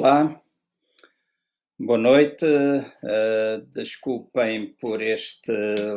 [0.00, 0.40] Olá,
[1.76, 2.44] boa noite.
[2.46, 5.50] Uh, desculpem por este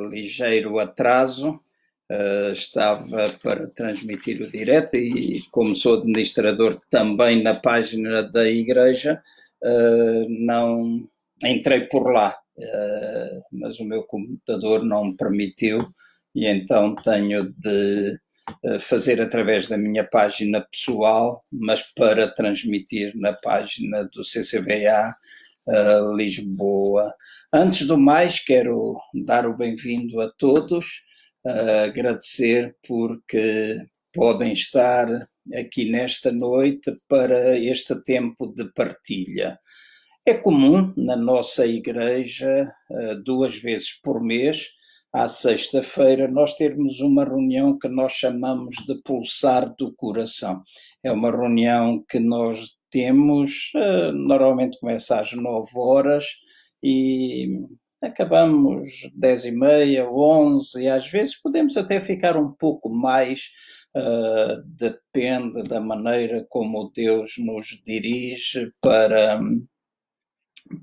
[0.09, 1.59] ligeiro atraso.
[2.11, 9.21] Uh, estava para transmitir o direto e, como sou administrador também na página da igreja,
[9.63, 11.03] uh, não
[11.45, 12.35] entrei por lá,
[13.51, 15.87] mas o meu computador não me permitiu
[16.33, 18.19] e então tenho de
[18.81, 25.15] fazer através da minha página pessoal, mas para transmitir na página do CCBA
[25.67, 27.13] uh, Lisboa.
[27.53, 31.03] Antes do mais, quero dar o bem-vindo a todos,
[31.45, 33.77] uh, agradecer porque
[34.13, 35.07] podem estar
[35.53, 39.59] aqui nesta noite para este tempo de partilha.
[40.25, 44.69] É comum na nossa igreja, uh, duas vezes por mês,
[45.13, 50.63] à sexta-feira, nós termos uma reunião que nós chamamos de pulsar do coração.
[51.03, 56.25] É uma reunião que nós temos, eh, normalmente começa às nove horas
[56.83, 57.47] e
[58.01, 63.49] acabamos dez e meia, onze, e às vezes podemos até ficar um pouco mais,
[63.95, 69.39] uh, depende da maneira como Deus nos dirige para,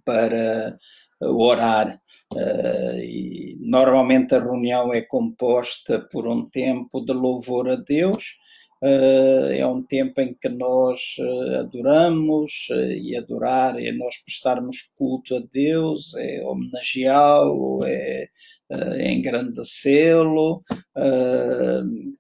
[0.05, 0.79] para
[1.21, 2.01] orar.
[2.33, 8.39] Uh, e normalmente a reunião é composta por um tempo de louvor a Deus.
[8.81, 15.35] Uh, é um tempo em que nós uh, adoramos e adorar é nós prestarmos culto
[15.35, 18.29] a Deus, é homenageá-lo, é,
[18.71, 20.63] é engrandecê-lo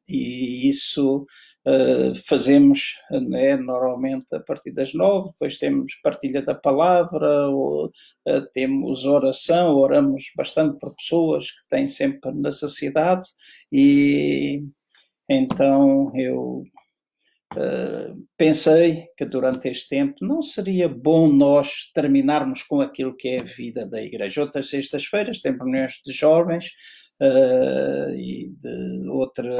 [0.08, 1.26] e isso
[2.26, 7.28] fazemos né, normalmente a partir das nove, depois temos partilha da palavra,
[8.54, 13.28] temos oração, oramos bastante por pessoas que têm sempre necessidade
[13.70, 14.64] e
[15.28, 16.62] então eu
[17.54, 23.40] uh, pensei que durante este tempo não seria bom nós terminarmos com aquilo que é
[23.40, 24.40] a vida da igreja.
[24.40, 26.70] Outras sextas-feiras tem reuniões de jovens,
[27.20, 29.56] uh, e de outra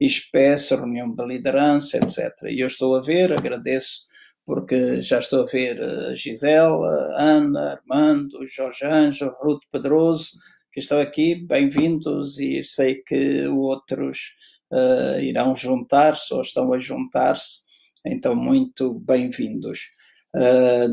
[0.00, 2.30] espécie, reunião da liderança, etc.
[2.48, 4.02] E eu estou a ver, agradeço
[4.44, 10.32] porque já estou a ver a Gisela, Ana, Armando, Jorge Anjo, Ruth Pedroso,
[10.72, 14.34] que estão aqui, bem-vindos e sei que outros
[14.72, 17.60] uh, irão juntar-se ou estão a juntar-se,
[18.04, 19.90] então muito bem-vindos.
[20.34, 20.88] Uh,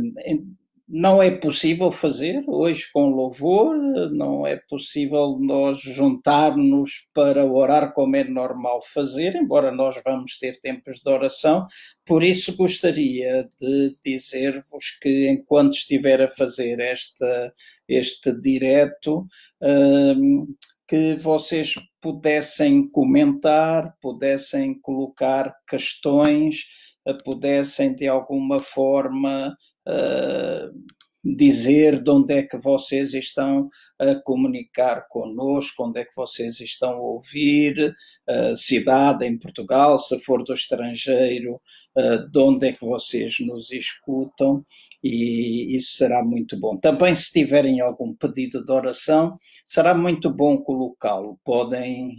[0.91, 3.77] não é possível fazer hoje com louvor,
[4.11, 10.59] não é possível nós juntar-nos para orar como é normal fazer, embora nós vamos ter
[10.59, 11.67] tempos de oração.
[12.03, 16.79] Por isso gostaria de dizer-vos que enquanto estiver a fazer
[17.87, 19.27] este direto,
[19.61, 20.47] um,
[20.89, 26.65] que vocês pudessem comentar, pudessem colocar questões,
[27.23, 29.55] pudessem de alguma forma
[29.87, 33.67] uh, dizer de onde é que vocês estão
[33.99, 37.93] a comunicar conosco, onde é que vocês estão a ouvir,
[38.27, 41.61] a cidade em Portugal, se for do estrangeiro,
[42.31, 44.65] de onde é que vocês nos escutam
[45.03, 46.77] e isso será muito bom.
[46.77, 51.39] Também se tiverem algum pedido de oração, será muito bom colocá-lo.
[51.43, 52.17] Podem,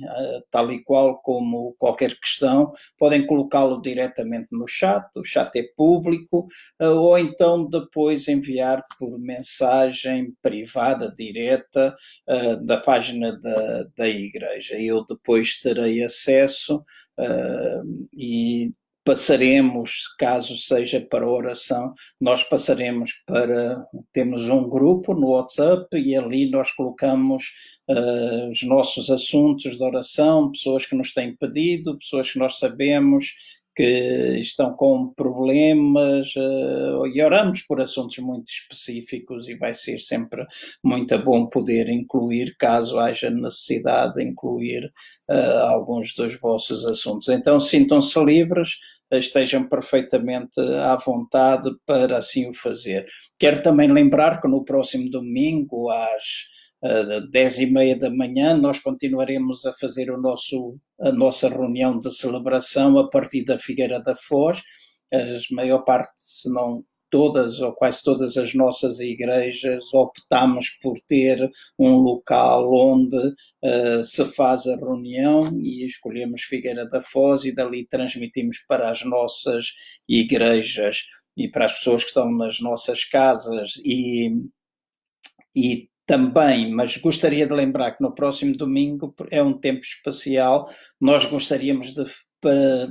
[0.51, 6.47] tal e qual como qualquer questão, podem colocá-lo diretamente no chat, o chat é público,
[6.79, 11.95] ou então depois enviar por mensagem privada, direta,
[12.29, 14.81] uh, da página da, da igreja.
[14.81, 16.77] Eu depois terei acesso
[17.19, 18.73] uh, e
[19.05, 23.85] passaremos, caso seja para oração, nós passaremos para.
[24.13, 27.45] Temos um grupo no WhatsApp e ali nós colocamos
[27.89, 33.33] uh, os nossos assuntos de oração, pessoas que nos têm pedido, pessoas que nós sabemos
[33.81, 40.45] que estão com problemas uh, e oramos por assuntos muito específicos e vai ser sempre
[40.85, 44.85] muito bom poder incluir, caso haja necessidade de incluir
[45.31, 47.31] uh, alguns dos vossos assuntos.
[47.31, 48.77] Então sintam-se livres,
[49.11, 53.07] estejam perfeitamente à vontade para assim o fazer.
[53.39, 56.51] Quero também lembrar que no próximo domingo, às
[57.31, 62.15] dez e meia da manhã, nós continuaremos a fazer o nosso, a nossa reunião de
[62.15, 64.63] celebração a partir da Figueira da Foz.
[65.13, 71.51] A maior parte, se não todas ou quase todas as nossas igrejas optamos por ter
[71.79, 77.87] um local onde uh, se faz a reunião e escolhemos Figueira da Foz e dali
[77.87, 79.73] transmitimos para as nossas
[80.09, 81.05] igrejas
[81.37, 84.31] e para as pessoas que estão nas nossas casas e,
[85.55, 90.65] e também, mas gostaria de lembrar que no próximo domingo é um tempo especial,
[91.01, 92.05] nós gostaríamos de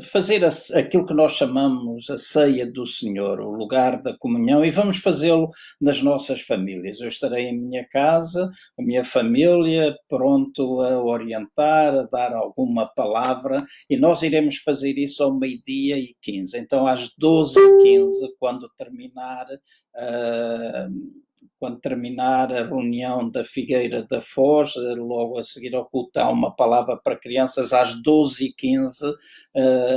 [0.10, 0.42] fazer
[0.74, 5.50] aquilo que nós chamamos a ceia do Senhor, o lugar da comunhão, e vamos fazê-lo
[5.82, 7.02] nas nossas famílias.
[7.02, 8.50] Eu estarei em minha casa,
[8.80, 13.58] a minha família, pronto a orientar, a dar alguma palavra,
[13.90, 16.58] e nós iremos fazer isso ao meio-dia e 15.
[16.58, 19.46] Então, às 12h15, quando terminar.
[19.94, 21.29] Uh,
[21.60, 26.56] quando terminar a reunião da Figueira da Foz, logo a seguir ao culto há uma
[26.56, 29.16] palavra para crianças às 12h15, uh,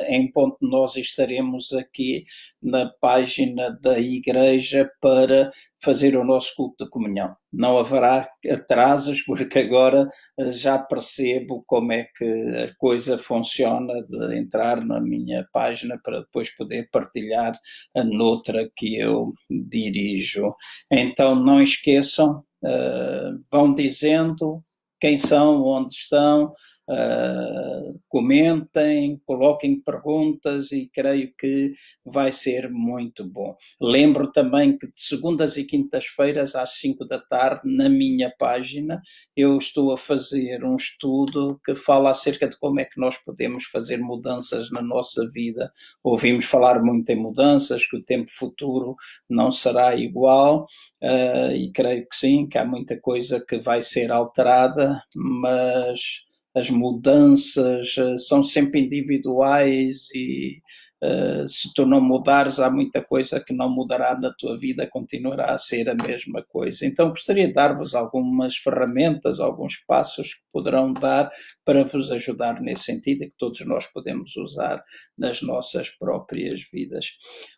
[0.09, 2.25] em ponto nós estaremos aqui
[2.62, 5.50] na página da igreja para
[5.83, 7.37] fazer o nosso culto de comunhão.
[7.52, 10.08] Não haverá atrasos, porque agora
[10.38, 16.20] eh, já percebo como é que a coisa funciona de entrar na minha página para
[16.20, 17.58] depois poder partilhar
[17.94, 20.54] a noutra que eu dirijo.
[20.90, 24.62] Então não esqueçam, uh, vão dizendo
[25.02, 26.52] quem são, onde estão,
[26.93, 31.73] uh, comentem, coloquem perguntas e creio que
[32.05, 33.56] vai ser muito bom.
[33.81, 39.00] Lembro também que de segundas e quintas-feiras às 5 da tarde, na minha página,
[39.37, 43.65] eu estou a fazer um estudo que fala acerca de como é que nós podemos
[43.65, 45.71] fazer mudanças na nossa vida.
[46.03, 48.95] Ouvimos falar muito em mudanças, que o tempo futuro
[49.29, 50.67] não será igual,
[51.03, 56.23] uh, e creio que sim, que há muita coisa que vai ser alterada, mas
[56.54, 60.60] as mudanças uh, são sempre individuais e
[61.02, 65.52] uh, se tu não mudares, há muita coisa que não mudará na tua vida, continuará
[65.52, 66.84] a ser a mesma coisa.
[66.84, 71.31] Então, gostaria de dar-vos algumas ferramentas, alguns passos que poderão dar
[71.64, 74.82] para vos ajudar nesse sentido e que todos nós podemos usar
[75.16, 77.06] nas nossas próprias vidas.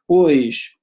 [0.07, 0.77] Hoje,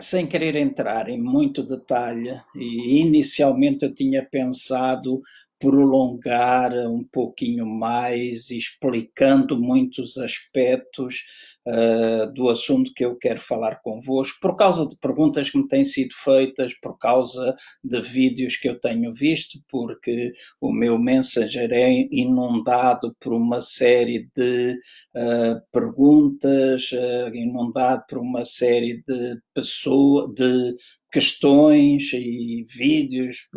[0.00, 5.20] sem querer entrar em muito detalhe, e inicialmente eu tinha pensado
[5.62, 11.22] prolongar um pouquinho mais, explicando muitos aspectos
[11.64, 15.84] uh, do assunto que eu quero falar convosco, por causa de perguntas que me têm
[15.84, 17.54] sido feitas, por causa
[17.84, 24.28] de vídeos que eu tenho visto, porque o meu Messenger é inundado por uma série
[24.36, 24.76] de
[25.14, 30.74] uh, perguntas, uh, inundado por uma série de pessoas, de
[31.12, 33.48] questões e vídeos,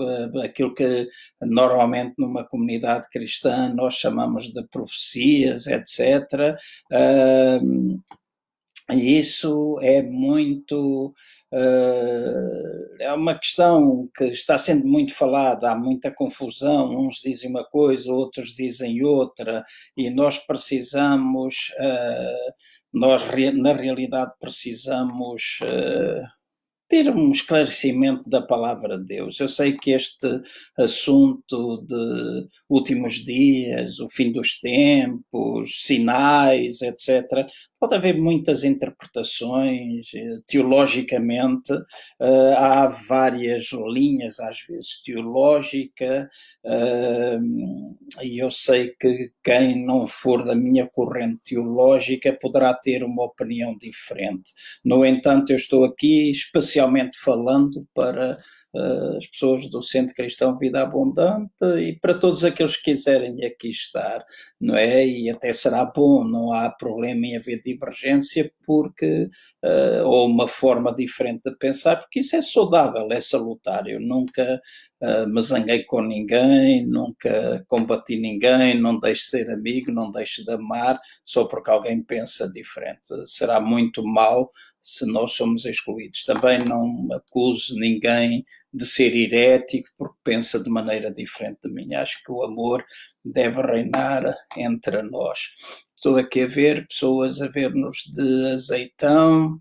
[0.44, 1.08] aquilo que
[1.42, 6.56] normalmente numa comunidade cristã nós chamamos de profecias, etc.
[8.92, 11.10] Isso é muito.
[13.00, 16.90] é uma questão que está sendo muito falada, há muita confusão.
[16.96, 19.64] Uns dizem uma coisa, outros dizem outra,
[19.98, 21.74] e nós precisamos,
[22.94, 23.24] nós
[23.56, 25.60] na realidade precisamos
[26.96, 29.38] ter um esclarecimento da palavra de Deus.
[29.38, 30.28] Eu sei que este
[30.78, 37.46] assunto de últimos dias, o fim dos tempos, sinais, etc.,
[37.78, 40.08] pode haver muitas interpretações.
[40.16, 46.30] Eh, teologicamente, uh, há várias linhas, às vezes teológica,
[46.66, 53.26] uh, e eu sei que quem não for da minha corrente teológica poderá ter uma
[53.26, 54.52] opinião diferente.
[54.84, 56.85] No entanto, eu estou aqui especialmente
[57.22, 58.38] falando para
[58.74, 63.70] uh, as pessoas do Centro Cristão Vida Abundante e para todos aqueles que quiserem aqui
[63.70, 64.24] estar,
[64.60, 65.06] não é?
[65.06, 69.30] E até será bom, não há problema em haver divergência, porque,
[69.64, 73.88] uh, ou uma forma diferente de pensar, porque isso é saudável, é salutar.
[73.88, 74.62] Eu nunca
[75.02, 80.44] uh, me zanguei com ninguém, nunca combati ninguém, não deixo de ser amigo, não deixo
[80.44, 83.10] de amar, só porque alguém pensa diferente.
[83.26, 84.50] Será muito mal
[84.80, 86.24] se nós somos excluídos.
[86.24, 88.44] Também não acuso ninguém
[88.74, 91.94] de ser herético porque pensa de maneira diferente de mim.
[91.94, 92.86] Acho que o amor
[93.24, 95.40] deve reinar entre nós.
[95.96, 99.60] Estou aqui a ver pessoas a ver-nos de azeitão,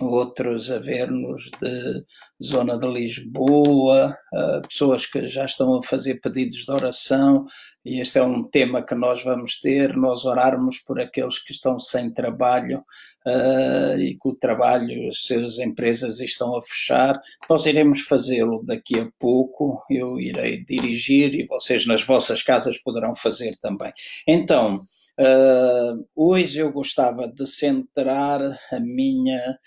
[0.00, 2.04] outros a ver-nos de
[2.42, 7.44] zona de Lisboa, uh, pessoas que já estão a fazer pedidos de oração,
[7.84, 11.78] e este é um tema que nós vamos ter, nós orarmos por aqueles que estão
[11.78, 12.82] sem trabalho
[13.26, 17.20] uh, e que o trabalho, as suas empresas estão a fechar.
[17.48, 23.14] Nós iremos fazê-lo daqui a pouco, eu irei dirigir e vocês nas vossas casas poderão
[23.14, 23.92] fazer também.
[24.26, 24.82] Então,
[25.20, 29.58] uh, hoje eu gostava de centrar a minha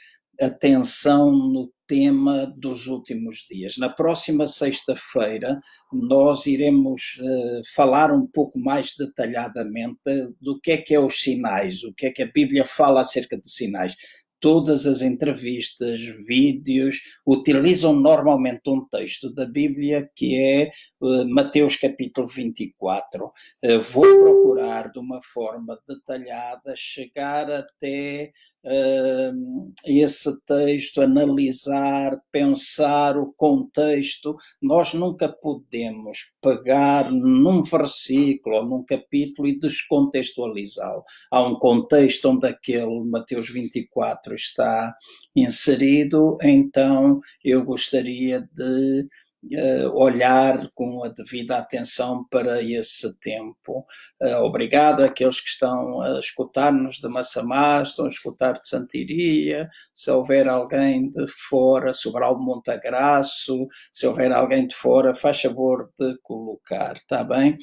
[0.41, 3.77] atenção no tema dos últimos dias.
[3.77, 5.59] Na próxima sexta-feira,
[5.91, 9.99] nós iremos uh, falar um pouco mais detalhadamente
[10.41, 13.37] do que é que é os sinais, o que é que a Bíblia fala acerca
[13.37, 13.95] de sinais.
[14.45, 20.69] Todas as entrevistas, vídeos, utilizam normalmente um texto da Bíblia que é
[21.01, 23.25] uh, Mateus capítulo 24.
[23.25, 28.31] Uh, vou procurar de uma forma detalhada chegar até
[28.63, 34.35] uh, esse texto, analisar, pensar o contexto.
[34.61, 41.03] Nós nunca podemos pegar num versículo ou num capítulo e descontextualizá-lo.
[41.31, 44.95] Há um contexto onde aquele Mateus 24 está
[45.35, 49.07] inserido, então eu gostaria de
[49.53, 53.85] uh, olhar com a devida atenção para esse tempo.
[54.21, 60.09] Uh, obrigado àqueles que estão a escutar-nos de Massamá, estão a escutar de Santiria, se
[60.09, 66.95] houver alguém de fora, Sobral Montagraço, se houver alguém de fora, faz favor de colocar,
[66.95, 67.57] está bem?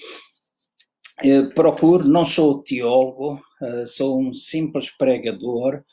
[1.23, 3.41] Eu procuro, não sou teólogo,
[3.87, 5.85] sou um simples pregador,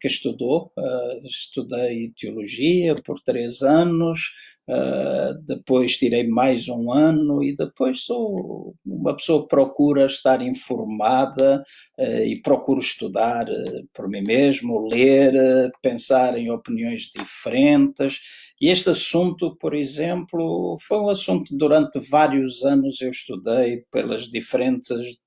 [0.00, 0.72] que estudou.
[0.78, 4.30] Uh, estudei teologia por três anos,
[4.68, 11.64] Uh, depois tirei mais um ano e depois sou uma pessoa que procura estar informada
[11.98, 13.44] e procuro estudar
[13.92, 15.34] por mim mesmo, ler,
[15.82, 18.20] pensar em opiniões diferentes.
[18.60, 24.30] E este assunto, por exemplo, foi um assunto que durante vários anos eu estudei pelas
[24.30, 25.18] diferentes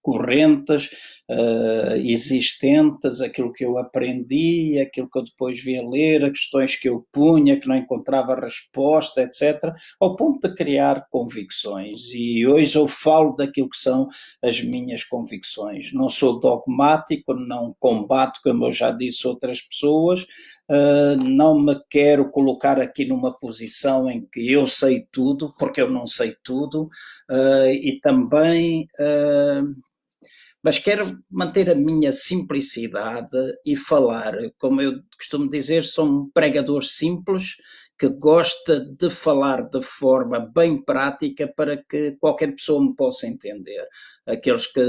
[0.00, 0.90] correntes
[1.30, 7.06] uh, existentes, aquilo que eu aprendi, aquilo que eu depois via ler, questões que eu
[7.12, 12.12] punha, que não encontrava resposta, etc., ao ponto de criar convicções.
[12.12, 14.08] E hoje eu falo daquilo que são
[14.42, 15.92] as minhas convicções.
[15.92, 20.26] Não sou dogmático, não combato, como eu já disse outras pessoas,
[20.66, 25.90] Uh, não me quero colocar aqui numa posição em que eu sei tudo, porque eu
[25.90, 26.84] não sei tudo,
[27.30, 28.88] uh, e também
[30.64, 36.82] mas quero manter a minha simplicidade e falar, como eu costumo dizer, sou um pregador
[36.82, 37.56] simples
[37.98, 43.86] que gosta de falar de forma bem prática para que qualquer pessoa me possa entender.
[44.26, 44.82] Aqueles que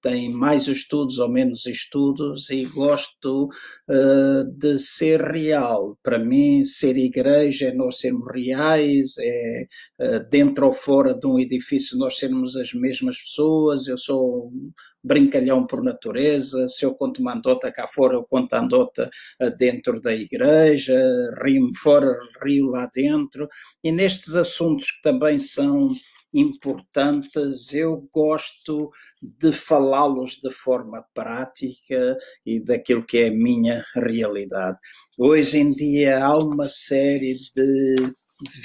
[0.00, 3.48] têm mais estudos ou menos estudos, e gosto
[3.90, 5.98] uh, de ser real.
[6.02, 9.66] Para mim, ser igreja é nós sermos reais, é
[10.00, 13.86] uh, dentro ou fora de um edifício nós sermos as mesmas pessoas.
[13.86, 14.72] Eu sou um
[15.06, 19.08] brincalhão por natureza, se eu conto uma andota cá fora, eu conto a andota
[19.40, 20.96] uh, dentro da igreja,
[21.44, 23.48] rio-me fora, rio lá dentro,
[23.84, 25.94] e nestes assuntos que também são
[26.34, 28.90] importantes, eu gosto
[29.22, 34.76] de falá-los de forma prática e daquilo que é a minha realidade.
[35.16, 38.12] Hoje em dia há uma série de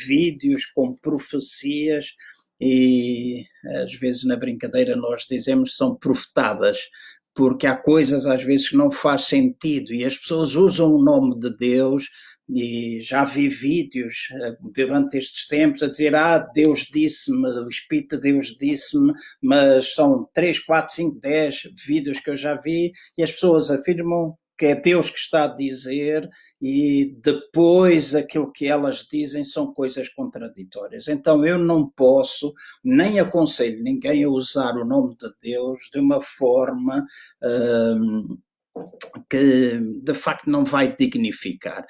[0.06, 2.08] vídeos com profecias
[2.62, 3.44] e
[3.84, 6.78] às vezes na brincadeira nós dizemos são profetadas,
[7.34, 9.94] porque há coisas às vezes que não faz sentido.
[9.94, 12.06] E as pessoas usam o nome de Deus
[12.54, 18.18] e já vi vídeos eh, durante estes tempos a dizer ah, Deus disse-me, o Espírito
[18.18, 23.24] de Deus disse-me, mas são 3, 4, 5, 10 vídeos que eu já vi e
[23.24, 26.30] as pessoas afirmam que é Deus que está a dizer
[26.62, 31.08] e depois aquilo que elas dizem são coisas contraditórias.
[31.08, 32.54] Então eu não posso,
[32.84, 37.04] nem aconselho ninguém a usar o nome de Deus de uma forma.
[37.44, 38.38] Hum,
[39.30, 41.86] que de facto não vai dignificar.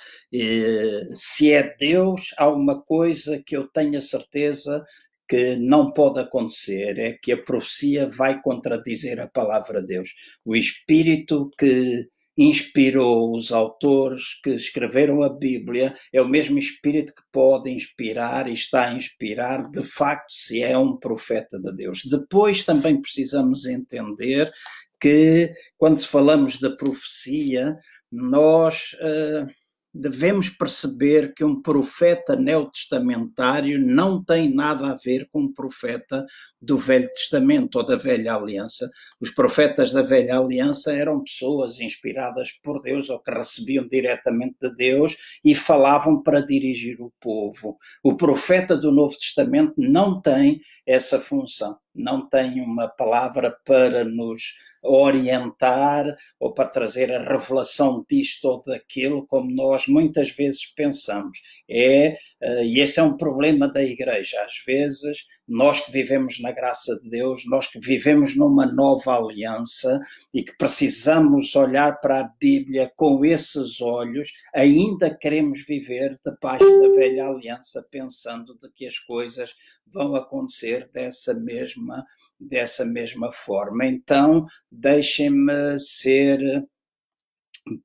[1.14, 4.84] Se é Deus, há uma coisa que eu tenho a certeza
[5.30, 10.10] que não pode acontecer, é que a profecia vai contradizer a palavra de Deus.
[10.44, 12.08] O Espírito que
[12.50, 18.54] inspirou os autores que escreveram a Bíblia, é o mesmo Espírito que pode inspirar e
[18.54, 22.02] está a inspirar, de facto, se é um profeta de Deus.
[22.06, 24.52] Depois também precisamos entender
[25.00, 27.76] que, quando falamos da profecia,
[28.12, 28.94] nós.
[29.02, 29.61] Uh,
[29.94, 36.26] devemos perceber que um profeta neotestamentário não tem nada a ver com um profeta
[36.62, 38.90] do Velho Testamento ou da Velha Aliança.
[39.20, 44.76] Os profetas da Velha Aliança eram pessoas inspiradas por Deus ou que recebiam diretamente de
[44.76, 47.78] Deus e falavam para dirigir o povo.
[48.04, 54.56] O profeta do Novo Testamento não tem essa função não tem uma palavra para nos
[54.82, 56.06] orientar
[56.40, 61.38] ou para trazer a revelação disto ou daquilo, como nós muitas vezes pensamos.
[61.70, 64.42] É, uh, e esse é um problema da igreja.
[64.42, 70.00] Às vezes nós que vivemos na graça de Deus, nós que vivemos numa nova aliança
[70.34, 76.90] e que precisamos olhar para a Bíblia com esses olhos, ainda queremos viver debaixo da
[76.96, 79.54] velha aliança, pensando de que as coisas
[79.94, 82.06] vão acontecer dessa mesma,
[82.40, 83.86] dessa mesma forma.
[83.86, 86.40] Então, deixem-me ser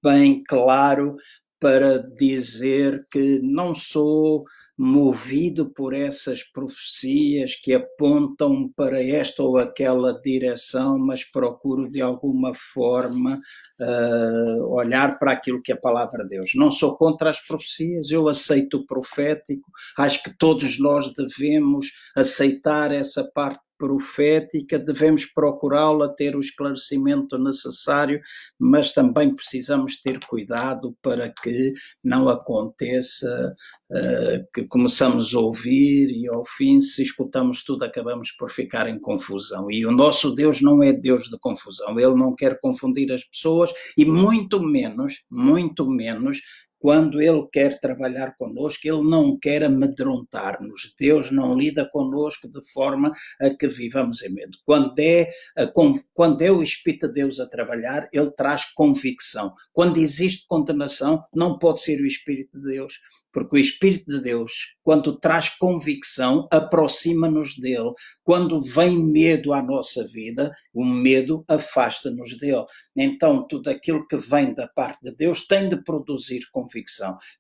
[0.03, 1.17] bem claro
[1.59, 4.45] para dizer que não sou
[4.77, 12.53] movido por essas profecias que apontam para esta ou aquela direção, mas procuro de alguma
[12.55, 13.41] forma
[13.81, 16.53] uh, olhar para aquilo que é a palavra de Deus.
[16.55, 22.93] Não sou contra as profecias, eu aceito o profético, acho que todos nós devemos aceitar
[22.93, 28.21] essa parte profética, devemos procurá-la, ter o esclarecimento necessário,
[28.59, 33.55] mas também precisamos ter cuidado para que não aconteça
[33.91, 38.99] uh, que começamos a ouvir e ao fim, se escutamos tudo, acabamos por ficar em
[38.99, 39.71] confusão.
[39.71, 43.73] E o nosso Deus não é Deus de confusão, ele não quer confundir as pessoas
[43.97, 46.41] e muito menos, muito menos
[46.87, 50.95] quando Ele quer trabalhar conosco, Ele não quer amedrontar-nos.
[50.97, 54.57] Deus não lida conosco de forma a que vivamos em medo.
[54.65, 55.29] Quando é,
[56.15, 59.53] quando é o Espírito de Deus a trabalhar, Ele traz convicção.
[59.73, 63.01] Quando existe condenação, não pode ser o Espírito de Deus,
[63.33, 64.53] porque o Espírito de Deus,
[64.83, 67.93] quando traz convicção, aproxima-nos dele.
[68.23, 72.65] Quando vem medo à nossa vida, o medo afasta-nos dele.
[72.97, 76.76] Então, tudo aquilo que vem da parte de Deus tem de produzir convicção.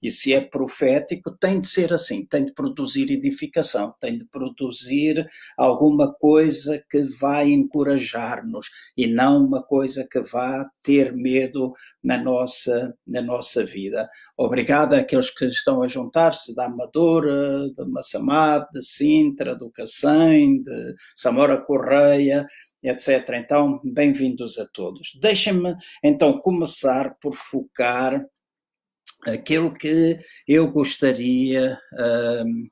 [0.02, 5.26] E se é profético, tem de ser assim, tem de produzir edificação, tem de produzir
[5.57, 12.95] alguma coisa que vai encorajar-nos e não uma coisa que vá ter medo na nossa,
[13.07, 14.09] na nossa vida.
[14.37, 20.95] Obrigado àqueles que estão a juntar-se da Amadora, de Massamá, de Sintra, do Cacém, de
[21.14, 22.47] Samora Correia,
[22.83, 23.28] etc.
[23.35, 25.19] Então, bem-vindos a todos.
[25.21, 28.25] Deixem-me então começar por focar
[29.26, 31.78] aquilo que eu gostaria
[32.45, 32.68] um,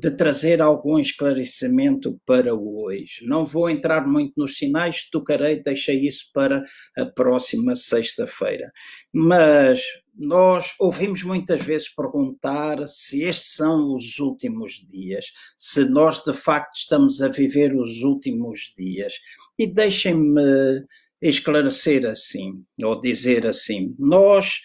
[0.00, 3.26] de trazer algum esclarecimento para hoje.
[3.26, 6.62] Não vou entrar muito nos sinais, tocarei, deixei isso para
[6.96, 8.72] a próxima sexta-feira.
[9.12, 9.82] Mas
[10.16, 16.76] nós ouvimos muitas vezes perguntar se estes são os últimos dias, se nós de facto
[16.76, 19.14] estamos a viver os últimos dias.
[19.58, 20.82] E deixem-me
[21.20, 24.60] esclarecer assim, ou dizer assim: nós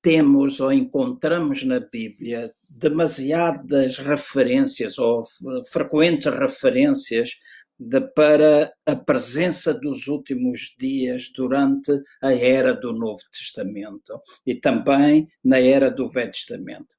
[0.00, 5.22] temos ou encontramos na Bíblia demasiadas referências ou
[5.70, 7.30] frequentes referências
[7.78, 15.28] de, para a presença dos últimos dias durante a era do Novo Testamento e também
[15.44, 16.96] na era do Velho Testamento.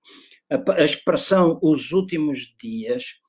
[0.49, 3.19] A, a expressão os últimos dias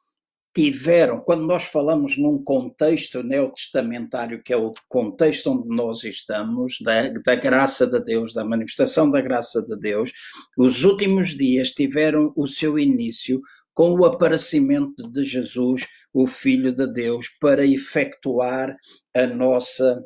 [0.54, 7.08] tiveram, quando nós falamos num contexto neotestamentário, que é o contexto onde nós estamos, da,
[7.08, 10.12] da, graça de Deus, da manifestação da graça de Deus,
[10.58, 13.40] os últimos dias tiveram o seu início
[13.72, 18.76] com o aparecimento de Jesus, o Filho de Deus, para efetuar
[19.14, 20.02] a nossa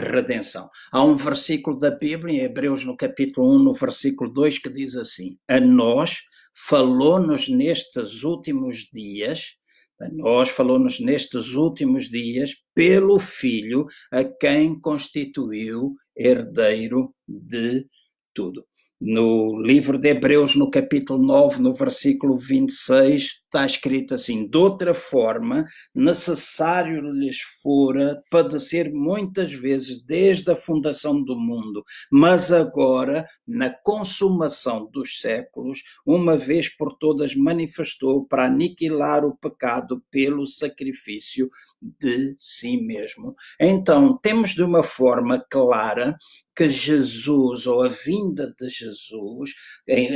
[0.00, 0.68] redenção.
[0.92, 4.96] Há um versículo da Bíblia, em Hebreus, no capítulo 1, no versículo 2, que diz
[4.96, 6.22] assim: A nós
[6.54, 9.56] falou-nos nestes últimos dias,
[10.00, 17.86] a nós falou-nos nestes últimos dias, pelo Filho, a quem constituiu herdeiro de
[18.32, 18.64] tudo.
[19.00, 24.92] No livro de Hebreus, no capítulo 9, no versículo 26, está escrito assim: de outra
[24.92, 25.64] forma,
[25.94, 34.90] necessário lhes fora padecer muitas vezes desde a fundação do mundo, mas agora, na consumação
[34.92, 41.48] dos séculos, uma vez por todas manifestou para aniquilar o pecado pelo sacrifício
[41.80, 43.36] de si mesmo.
[43.60, 46.16] Então, temos de uma forma clara
[46.56, 49.50] que Jesus, ou a vinda de Jesus,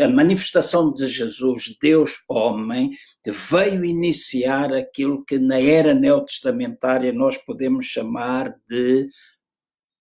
[0.03, 2.91] a manifestação de Jesus, Deus homem,
[3.31, 9.09] veio iniciar aquilo que na era neotestamentária nós podemos chamar de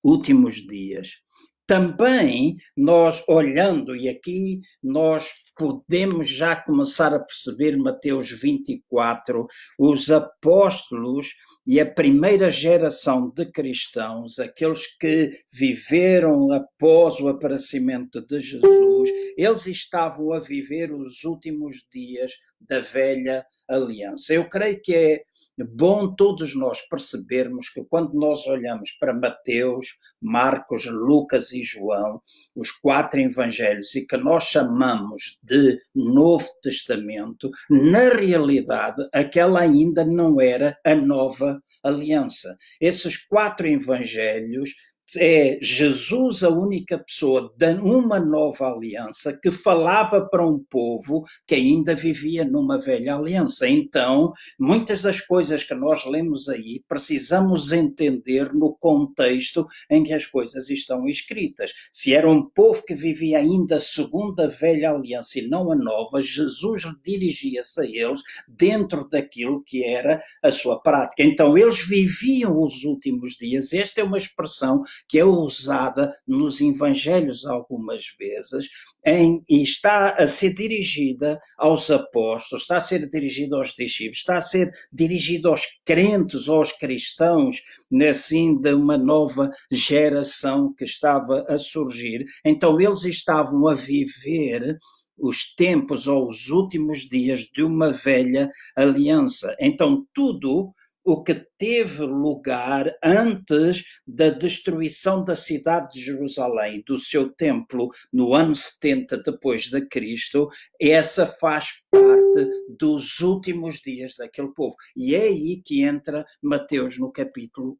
[0.03, 1.17] últimos dias.
[1.65, 9.47] Também nós olhando, e aqui nós podemos já começar a perceber Mateus 24,
[9.79, 11.33] os apóstolos
[11.65, 19.67] e a primeira geração de cristãos, aqueles que viveram após o aparecimento de Jesus, eles
[19.67, 24.33] estavam a viver os últimos dias da velha aliança.
[24.33, 25.23] Eu creio que é
[25.63, 32.21] bom todos nós percebermos que quando nós olhamos para Mateus, Marcos, Lucas e João,
[32.55, 40.39] os quatro evangelhos, e que nós chamamos de Novo Testamento, na realidade aquela ainda não
[40.39, 42.57] era a nova aliança.
[42.79, 44.71] Esses quatro evangelhos
[45.15, 51.55] é Jesus a única pessoa de uma nova aliança que falava para um povo que
[51.55, 53.67] ainda vivia numa velha aliança.
[53.67, 60.25] Então, muitas das coisas que nós lemos aí precisamos entender no contexto em que as
[60.25, 61.71] coisas estão escritas.
[61.91, 66.21] Se era um povo que vivia ainda segundo a velha aliança e não a nova,
[66.21, 71.23] Jesus dirigia-se a eles dentro daquilo que era a sua prática.
[71.23, 73.71] Então, eles viviam os últimos dias.
[73.73, 78.67] Esta é uma expressão que é usada nos evangelhos algumas vezes
[79.05, 84.37] em, e está a ser dirigida aos apóstolos, está a ser dirigida aos discípulos, está
[84.37, 87.61] a ser dirigida aos crentes, aos cristãos,
[88.09, 92.25] assim, de uma nova geração que estava a surgir.
[92.45, 94.77] Então eles estavam a viver
[95.17, 99.55] os tempos ou os últimos dias de uma velha aliança.
[99.59, 100.73] Então tudo
[101.07, 108.33] o que teve lugar antes da destruição da cidade de Jerusalém, do seu templo, no
[108.33, 114.75] ano 70 depois de Cristo, essa faz parte dos últimos dias daquele povo.
[114.97, 117.79] E é aí que entra Mateus no capítulo,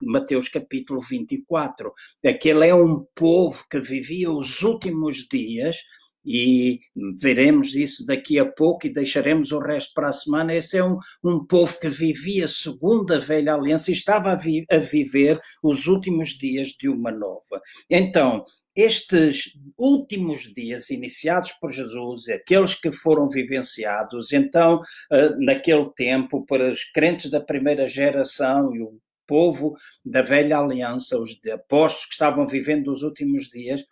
[0.00, 1.92] Mateus capítulo 24.
[2.24, 5.78] Aquele é um povo que vivia os últimos dias
[6.24, 6.80] e
[7.18, 10.54] veremos isso daqui a pouco e deixaremos o resto para a semana.
[10.54, 14.64] Esse é um, um povo que vivia segundo a velha aliança e estava a, vi,
[14.70, 17.60] a viver os últimos dias de uma nova.
[17.88, 18.44] Então,
[18.76, 24.80] estes últimos dias iniciados por Jesus, aqueles que foram vivenciados, então,
[25.12, 31.16] eh, naquele tempo, para os crentes da primeira geração e o povo da velha aliança,
[31.18, 33.84] os apóstolos que estavam vivendo os últimos dias,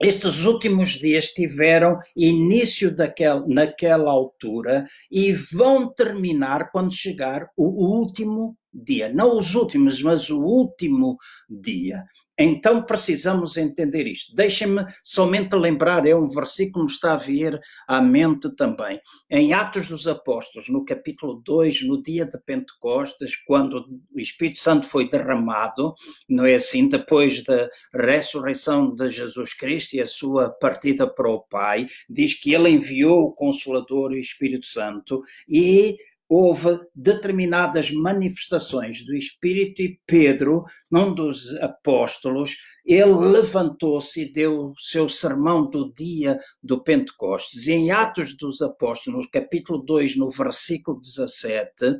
[0.00, 8.56] estes últimos dias tiveram início daquel, naquela altura e vão terminar quando chegar o último
[8.72, 9.12] dia.
[9.12, 11.16] Não os últimos, mas o último
[11.48, 12.04] dia.
[12.42, 14.34] Então precisamos entender isto.
[14.34, 18.98] Deixem-me somente lembrar, é um versículo que está a vir à mente também.
[19.30, 24.86] Em Atos dos Apóstolos, no capítulo 2, no dia de Pentecostes, quando o Espírito Santo
[24.86, 25.92] foi derramado,
[26.26, 26.88] não é assim?
[26.88, 32.54] Depois da ressurreição de Jesus Cristo e a sua partida para o Pai, diz que
[32.54, 35.94] ele enviou o Consolador, o Espírito Santo, e
[36.30, 40.62] houve determinadas manifestações do Espírito e Pedro,
[40.92, 47.66] um dos apóstolos, ele levantou-se e deu o seu sermão do dia do Pentecostes.
[47.66, 51.96] E em Atos dos Apóstolos, capítulo 2, no versículo 17,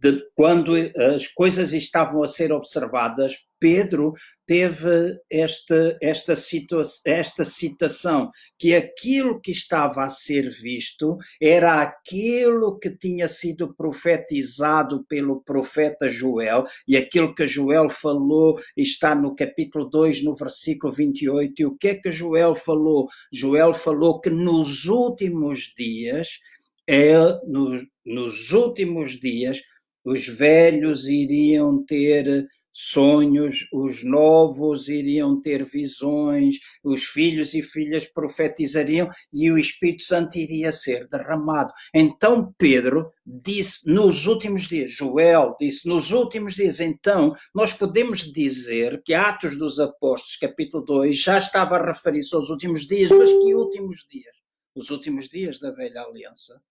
[0.00, 0.74] de, quando
[1.14, 4.12] as coisas estavam a ser observadas, Pedro
[4.46, 12.78] teve esta, esta, situa esta citação, que aquilo que estava a ser visto era aquilo
[12.78, 19.86] que tinha sido profetizado pelo profeta Joel, e aquilo que Joel falou está no capítulo
[19.86, 21.54] 2, no versículo 28.
[21.58, 23.08] E o que é que Joel falou?
[23.32, 26.38] Joel falou que nos últimos dias,
[26.86, 27.14] é,
[27.46, 29.60] no, nos últimos dias,
[30.08, 39.10] os velhos iriam ter sonhos, os novos iriam ter visões, os filhos e filhas profetizariam
[39.32, 41.72] e o Espírito Santo iria ser derramado.
[41.92, 49.02] Então Pedro disse nos últimos dias, Joel disse nos últimos dias, então nós podemos dizer
[49.04, 53.54] que Atos dos Apóstolos, capítulo 2, já estava a referir-se aos últimos dias, mas que
[53.54, 54.36] últimos dias?
[54.74, 56.62] Os últimos dias da velha aliança.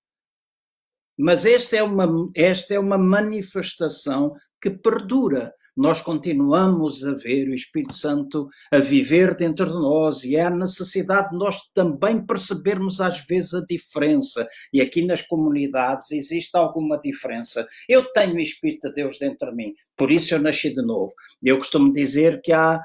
[1.17, 5.53] Mas esta é uma, esta é uma manifestação que perdura.
[5.75, 10.49] Nós continuamos a ver o Espírito Santo a viver dentro de nós e é a
[10.49, 14.47] necessidade de nós também percebermos às vezes a diferença.
[14.73, 17.67] E aqui nas comunidades existe alguma diferença.
[17.87, 21.13] Eu tenho o Espírito de Deus dentro de mim, por isso eu nasci de novo.
[21.43, 22.81] Eu costumo dizer que há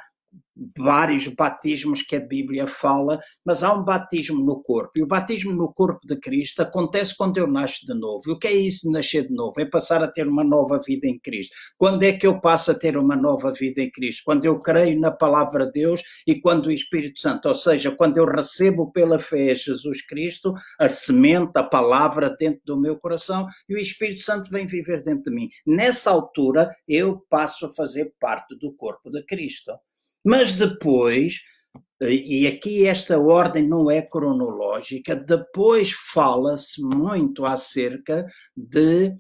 [0.77, 4.93] vários batismos que a Bíblia fala, mas há um batismo no corpo.
[4.97, 8.23] E o batismo no corpo de Cristo acontece quando eu nasço de novo.
[8.27, 9.61] E o que é isso de nascer de novo?
[9.61, 11.55] É passar a ter uma nova vida em Cristo.
[11.77, 14.23] Quando é que eu passo a ter uma nova vida em Cristo?
[14.25, 18.19] Quando eu creio na palavra de Deus e quando o Espírito Santo, ou seja, quando
[18.19, 23.75] eu recebo pela fé Jesus Cristo, a semente, a palavra dentro do meu coração e
[23.75, 25.49] o Espírito Santo vem viver dentro de mim.
[25.67, 29.73] Nessa altura, eu passo a fazer parte do corpo de Cristo.
[30.25, 31.41] Mas depois,
[32.01, 39.13] e aqui esta ordem não é cronológica, depois fala-se muito acerca de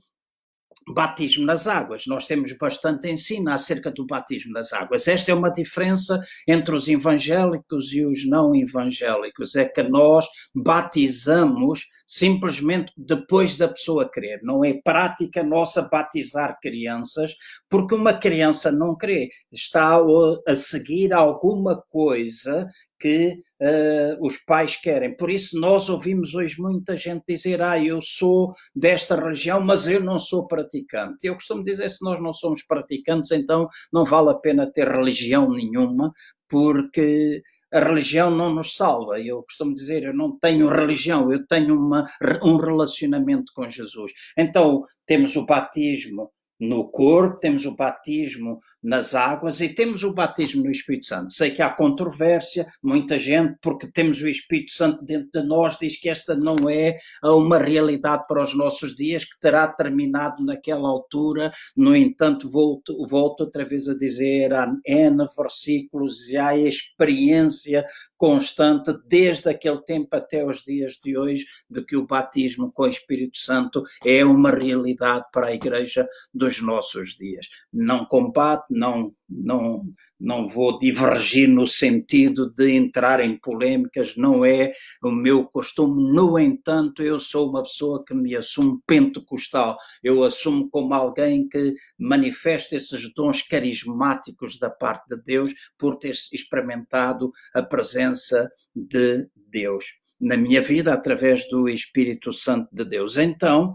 [0.88, 2.04] batismo nas águas.
[2.06, 5.06] Nós temos bastante ensino acerca do batismo nas águas.
[5.06, 9.54] Esta é uma diferença entre os evangélicos e os não evangélicos.
[9.54, 14.40] É que nós batizamos simplesmente depois da pessoa crer.
[14.42, 17.34] Não é prática nossa batizar crianças,
[17.68, 19.28] porque uma criança não crê.
[19.50, 19.98] Está
[20.46, 22.66] a seguir alguma coisa
[23.02, 25.16] que uh, os pais querem.
[25.16, 30.00] Por isso, nós ouvimos hoje muita gente dizer: Ah, eu sou desta religião, mas eu
[30.00, 31.26] não sou praticante.
[31.26, 35.50] Eu costumo dizer: se nós não somos praticantes, então não vale a pena ter religião
[35.50, 36.12] nenhuma,
[36.48, 39.18] porque a religião não nos salva.
[39.18, 42.06] Eu costumo dizer, eu não tenho religião, eu tenho uma,
[42.44, 44.12] um relacionamento com Jesus.
[44.38, 50.64] Então, temos o batismo no corpo, temos o batismo nas águas e temos o batismo
[50.64, 51.32] no Espírito Santo.
[51.32, 55.98] Sei que há controvérsia, muita gente, porque temos o Espírito Santo dentro de nós, diz
[55.98, 61.52] que esta não é uma realidade para os nossos dias, que terá terminado naquela altura.
[61.76, 67.84] No entanto, volto, volto outra vez a dizer, há N versículos e há experiência
[68.16, 72.88] constante, desde aquele tempo até os dias de hoje, de que o batismo com o
[72.88, 77.46] Espírito Santo é uma realidade para a Igreja dos nossos dias.
[77.72, 79.82] Não combate, não, não,
[80.18, 86.12] não vou divergir no sentido de entrar em polêmicas, não é o meu costume.
[86.12, 89.76] No entanto, eu sou uma pessoa que me assumo pentecostal.
[90.02, 96.12] Eu assumo como alguém que manifesta esses dons carismáticos da parte de Deus por ter
[96.32, 99.84] experimentado a presença de Deus
[100.22, 103.18] na minha vida através do Espírito Santo de Deus.
[103.18, 103.74] Então,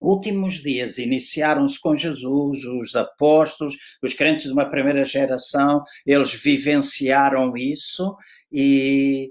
[0.00, 7.56] últimos dias iniciaram-se com Jesus, os apóstolos, os crentes de uma primeira geração, eles vivenciaram
[7.56, 8.14] isso
[8.52, 9.30] e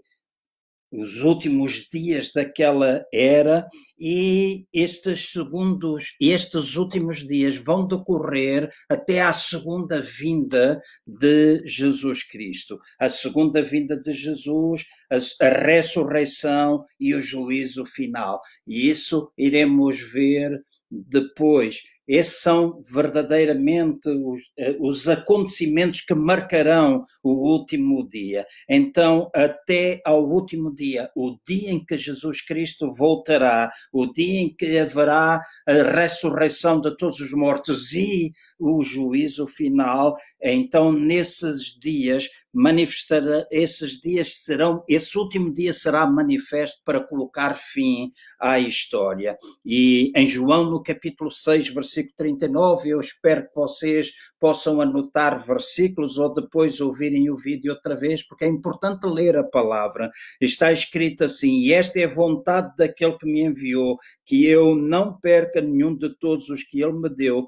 [0.91, 3.65] os últimos dias daquela era
[4.00, 12.78] e estes segundos, estes últimos dias vão decorrer até à segunda vinda de Jesus Cristo.
[13.00, 18.39] A segunda vinda de Jesus, a, a ressurreição e o juízo final.
[18.67, 27.51] E isso iremos ver depois esses são verdadeiramente os, eh, os, acontecimentos que marcarão o
[27.51, 28.45] último dia.
[28.69, 34.55] Então, até ao último dia, o dia em que Jesus Cristo voltará, o dia em
[34.55, 42.27] que haverá a ressurreição de todos os mortos e o juízo final, então nesses dias
[42.55, 49.37] manifestará, esses dias serão, esse último dia será manifesto para colocar fim à história.
[49.65, 56.17] E em João, no capítulo 6, versículo 39, eu espero que vocês possam anotar versículos
[56.17, 60.09] ou depois ouvirem o vídeo outra vez, porque é importante ler a palavra.
[60.39, 65.19] Está escrito assim: E esta é a vontade daquele que me enviou, que eu não
[65.19, 67.47] perca nenhum de todos os que ele me deu,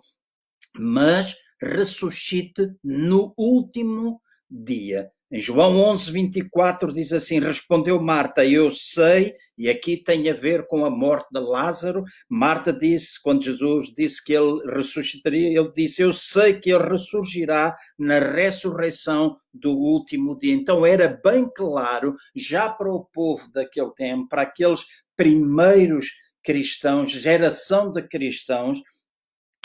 [0.77, 5.11] mas ressuscite no último dia.
[5.29, 10.65] Em João 11, 24 diz assim: Respondeu Marta, eu sei, e aqui tem a ver
[10.67, 12.05] com a morte de Lázaro.
[12.29, 17.75] Marta disse, quando Jesus disse que ele ressuscitaria, ele disse: Eu sei que ele ressurgirá
[17.99, 20.53] na ressurreição do último dia.
[20.53, 24.85] Então era bem claro, já para o povo daquele tempo, para aqueles
[25.17, 26.09] primeiros
[26.41, 28.79] cristãos, geração de cristãos,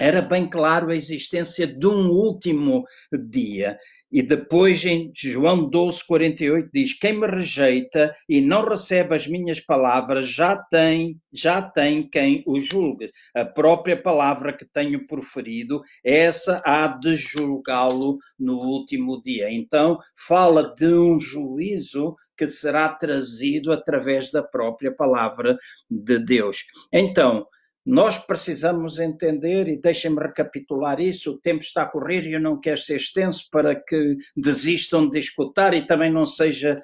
[0.01, 2.85] era bem claro a existência de um último
[3.31, 3.79] dia.
[4.13, 9.59] E depois em João 12, 48 diz: Quem me rejeita e não recebe as minhas
[9.59, 13.11] palavras já tem, já tem quem o julgue.
[13.35, 19.51] A própria palavra que tenho proferido, essa há de julgá-lo no último dia.
[19.51, 25.57] Então, fala de um juízo que será trazido através da própria palavra
[25.91, 26.65] de Deus.
[26.93, 27.47] Então,
[27.85, 32.61] nós precisamos entender, e deixem-me recapitular isso: o tempo está a correr e eu não
[32.61, 36.81] quero ser extenso para que desistam de escutar e também não seja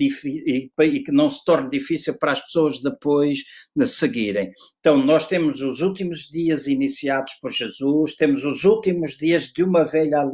[0.00, 3.40] e, e que não se torne difícil para as pessoas depois
[3.76, 4.50] de seguirem.
[4.80, 9.84] Então, nós temos os últimos dias iniciados por Jesus, temos os últimos dias de uma
[9.84, 10.26] velha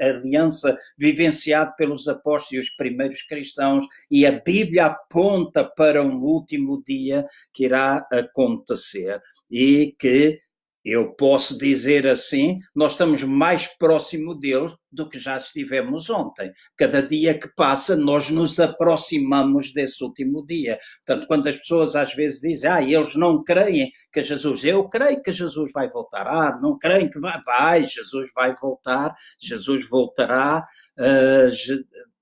[0.00, 6.82] aliança vivenciada pelos apóstolos e os primeiros cristãos, e a Bíblia aponta para um último
[6.86, 10.40] dia que irá acontecer e que
[10.84, 16.52] eu posso dizer assim, nós estamos mais próximo deles do que já estivemos ontem.
[16.76, 20.78] Cada dia que passa, nós nos aproximamos desse último dia.
[21.06, 25.22] Portanto, quando as pessoas às vezes dizem, ah, eles não creem que Jesus, eu creio
[25.22, 26.26] que Jesus vai voltar.
[26.26, 30.64] Ah, não creem que vai, vai, Jesus vai voltar, Jesus voltará.
[30.98, 31.48] Uh,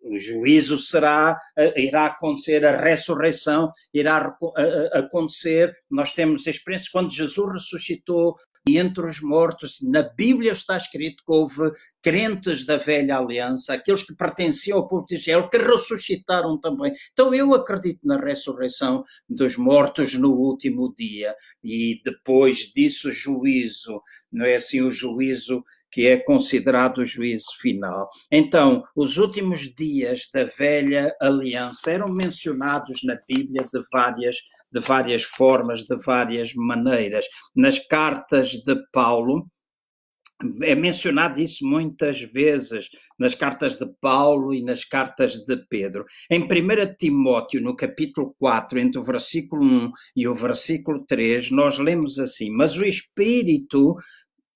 [0.02, 4.36] o juízo será, eh, irá acontecer, a ressurreição irá
[4.92, 5.74] acontecer.
[5.90, 8.34] Nós temos experiências quando Jesus ressuscitou
[8.68, 14.14] entre os mortos, na Bíblia está escrito que houve crentes da velha aliança, aqueles que
[14.14, 16.92] pertenciam ao povo de Israel, que ressuscitaram também.
[17.12, 21.34] Então eu acredito na ressurreição dos mortos no último dia
[21.64, 28.08] e depois disso juízo, não é assim o juízo que é considerado o juízo final.
[28.30, 34.36] Então, os últimos dias da velha aliança eram mencionados na Bíblia de várias
[34.72, 37.26] de várias formas, de várias maneiras.
[37.56, 39.50] Nas cartas de Paulo,
[40.62, 46.04] é mencionado isso muitas vezes nas cartas de Paulo e nas cartas de Pedro.
[46.30, 46.48] Em 1
[46.98, 52.50] Timóteo, no capítulo 4, entre o versículo 1 e o versículo 3, nós lemos assim:
[52.50, 53.96] Mas o Espírito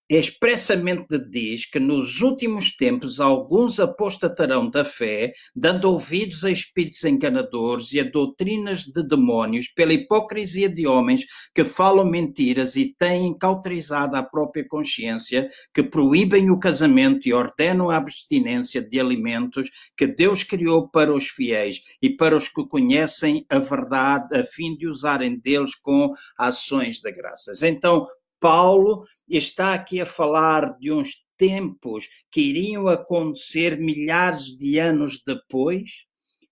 [0.08, 7.92] expressamente diz que nos últimos tempos alguns apostatarão da fé, dando ouvidos a espíritos enganadores
[7.92, 14.16] e a doutrinas de demónios, pela hipocrisia de homens que falam mentiras e têm cauterizado
[14.16, 20.44] a própria consciência, que proíbem o casamento e ordenam a abstinência de alimentos que Deus
[20.44, 25.38] criou para os fiéis e para os que conhecem a verdade, a fim de usarem
[25.38, 27.62] deles com ações de graças.
[27.62, 28.06] Então,
[28.44, 36.04] Paulo está aqui a falar de uns tempos que iriam acontecer milhares de anos depois?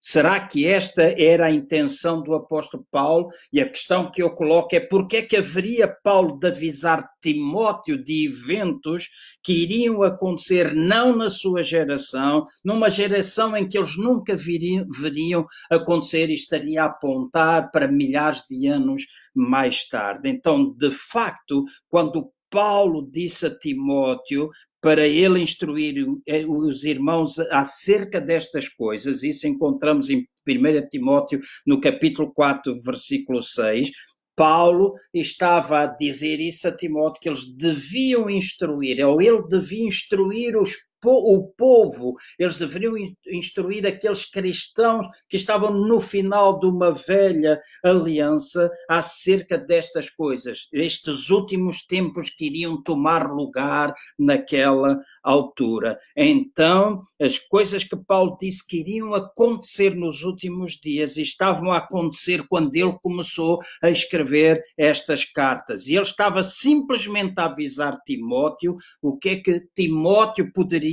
[0.05, 3.29] Será que esta era a intenção do apóstolo Paulo?
[3.53, 7.09] E a questão que eu coloco é por que é que haveria Paulo de avisar
[7.21, 9.09] Timóteo de eventos
[9.45, 15.47] que iriam acontecer não na sua geração, numa geração em que eles nunca viriam, veriam
[15.71, 20.29] acontecer e estaria a apontar para milhares de anos mais tarde.
[20.29, 24.51] Então, de facto, quando Paulo disse a Timóteo
[24.83, 29.23] para ele instruir eh, os irmãos acerca destas coisas.
[29.23, 33.91] Isso encontramos em 1 Timóteo, no capítulo 4, versículo 6.
[34.35, 40.61] Paulo estava a dizer isso a Timóteo, que eles deviam instruir, ou ele devia instruir
[40.61, 40.77] os
[41.11, 42.95] o povo, eles deveriam
[43.27, 51.31] instruir aqueles cristãos que estavam no final de uma velha aliança acerca destas coisas, estes
[51.31, 55.99] últimos tempos que iriam tomar lugar naquela altura.
[56.17, 61.79] Então, as coisas que Paulo disse que iriam acontecer nos últimos dias e estavam a
[61.79, 65.87] acontecer quando ele começou a escrever estas cartas.
[65.87, 70.92] E ele estava simplesmente a avisar Timóteo o que é que Timóteo poderia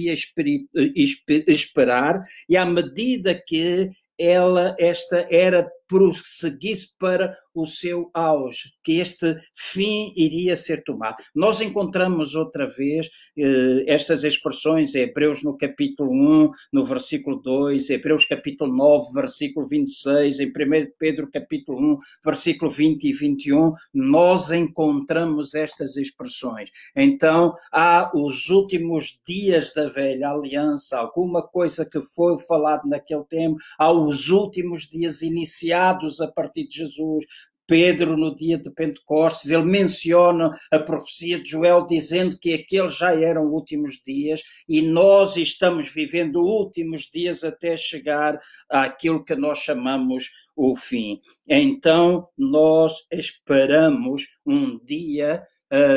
[1.47, 9.35] esperar, e à medida que ela, esta era prosseguisse para o seu auge, que este
[9.55, 11.15] fim iria ser tomado.
[11.35, 18.23] Nós encontramos outra vez eh, estas expressões Hebreus no capítulo 1, no versículo 2, Hebreus
[18.25, 20.51] capítulo 9, versículo 26, em 1
[20.97, 26.69] Pedro capítulo 1, versículo 20 e 21, nós encontramos estas expressões.
[26.95, 33.57] Então, há os últimos dias da velha aliança, alguma coisa que foi falado naquele tempo,
[33.79, 35.78] há os últimos dias iniciais
[36.21, 37.25] a partir de Jesus.
[37.69, 43.13] Pedro, no dia de Pentecostes, ele menciona a profecia de Joel dizendo que aqueles já
[43.13, 50.31] eram últimos dias e nós estamos vivendo últimos dias até chegar àquilo que nós chamamos
[50.55, 51.21] o fim.
[51.47, 55.43] Então, nós esperamos um dia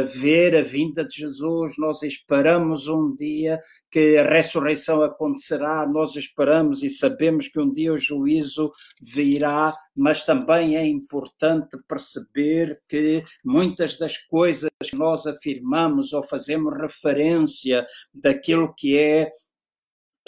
[0.05, 3.59] ver a vinda de Jesus, nós esperamos um dia
[3.91, 10.25] que a ressurreição acontecerá, nós esperamos e sabemos que um dia o juízo virá, mas
[10.25, 18.75] também é importante perceber que muitas das coisas que nós afirmamos ou fazemos referência daquilo
[18.75, 19.31] que é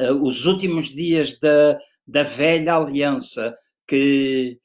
[0.00, 3.54] uh, os últimos dias da, da velha aliança,
[3.86, 4.58] que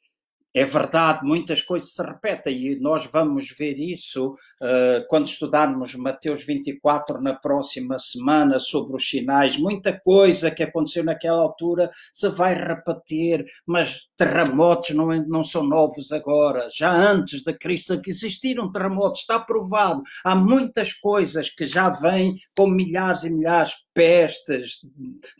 [0.53, 6.43] é verdade, muitas coisas se repetem e nós vamos ver isso uh, quando estudarmos Mateus
[6.43, 9.57] 24 na próxima semana sobre os sinais.
[9.57, 16.11] Muita coisa que aconteceu naquela altura se vai repetir, mas terremotos não, não são novos
[16.11, 16.67] agora.
[16.75, 20.01] Já antes de Cristo existiram terremotos, está provado.
[20.25, 24.79] Há muitas coisas que já vêm com milhares e milhares pestes,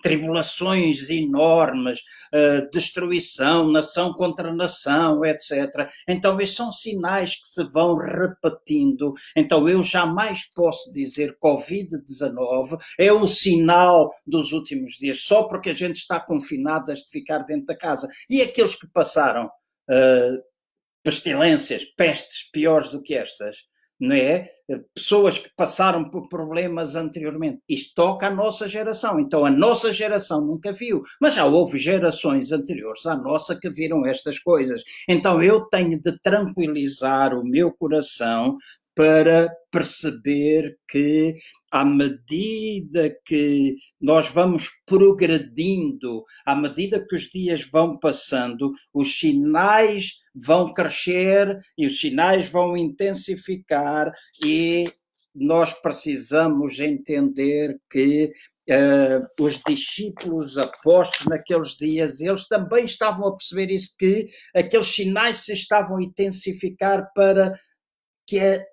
[0.03, 1.99] tribulações enormes,
[2.33, 5.89] uh, destruição, nação contra nação, etc.
[6.07, 9.13] Então, esses são sinais que se vão repetindo.
[9.35, 15.73] Então, eu jamais posso dizer Covid-19 é um sinal dos últimos dias, só porque a
[15.73, 18.07] gente está confinado a ficar dentro da casa.
[18.29, 20.49] E aqueles que passaram uh,
[21.03, 23.57] pestilências, pestes piores do que estas,
[23.99, 24.49] não é?
[24.93, 27.59] Pessoas que passaram por problemas anteriormente.
[27.67, 29.19] Isto toca à nossa geração.
[29.19, 34.05] Então a nossa geração nunca viu, mas já houve gerações anteriores à nossa que viram
[34.05, 34.83] estas coisas.
[35.07, 38.55] Então eu tenho de tranquilizar o meu coração
[38.99, 41.33] para perceber que,
[41.71, 50.15] à medida que nós vamos progredindo, à medida que os dias vão passando, os sinais
[50.35, 54.11] vão crescer e os sinais vão intensificar
[54.43, 54.91] e
[55.33, 58.33] nós precisamos entender que
[58.71, 65.37] Uh, os discípulos apóstolos naqueles dias, eles também estavam a perceber isso, que aqueles sinais
[65.37, 67.51] se estavam a intensificar para
[68.27, 68.63] que a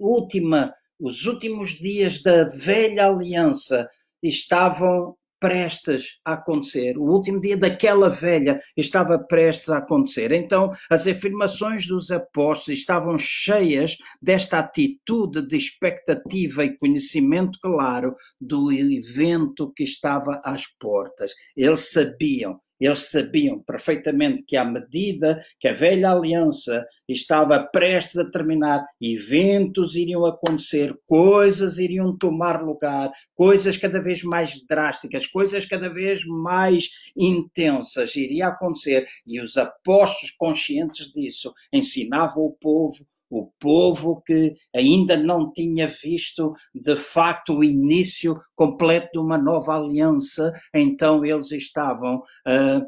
[0.00, 3.88] última, os últimos dias da velha aliança
[4.22, 6.98] estavam prestes a acontecer.
[6.98, 10.30] O último dia daquela velha estava prestes a acontecer.
[10.32, 18.70] Então, as afirmações dos apóstolos estavam cheias desta atitude de expectativa e conhecimento claro do
[18.70, 21.32] evento que estava às portas.
[21.56, 28.30] Eles sabiam eles sabiam perfeitamente que, à medida que a velha aliança estava prestes a
[28.30, 35.88] terminar, eventos iriam acontecer, coisas iriam tomar lugar, coisas cada vez mais drásticas, coisas cada
[35.92, 39.06] vez mais intensas iriam acontecer.
[39.26, 46.52] E os apóstolos, conscientes disso, ensinavam o povo o povo que ainda não tinha visto
[46.74, 52.82] de facto o início completo de uma nova aliança, então eles estavam a,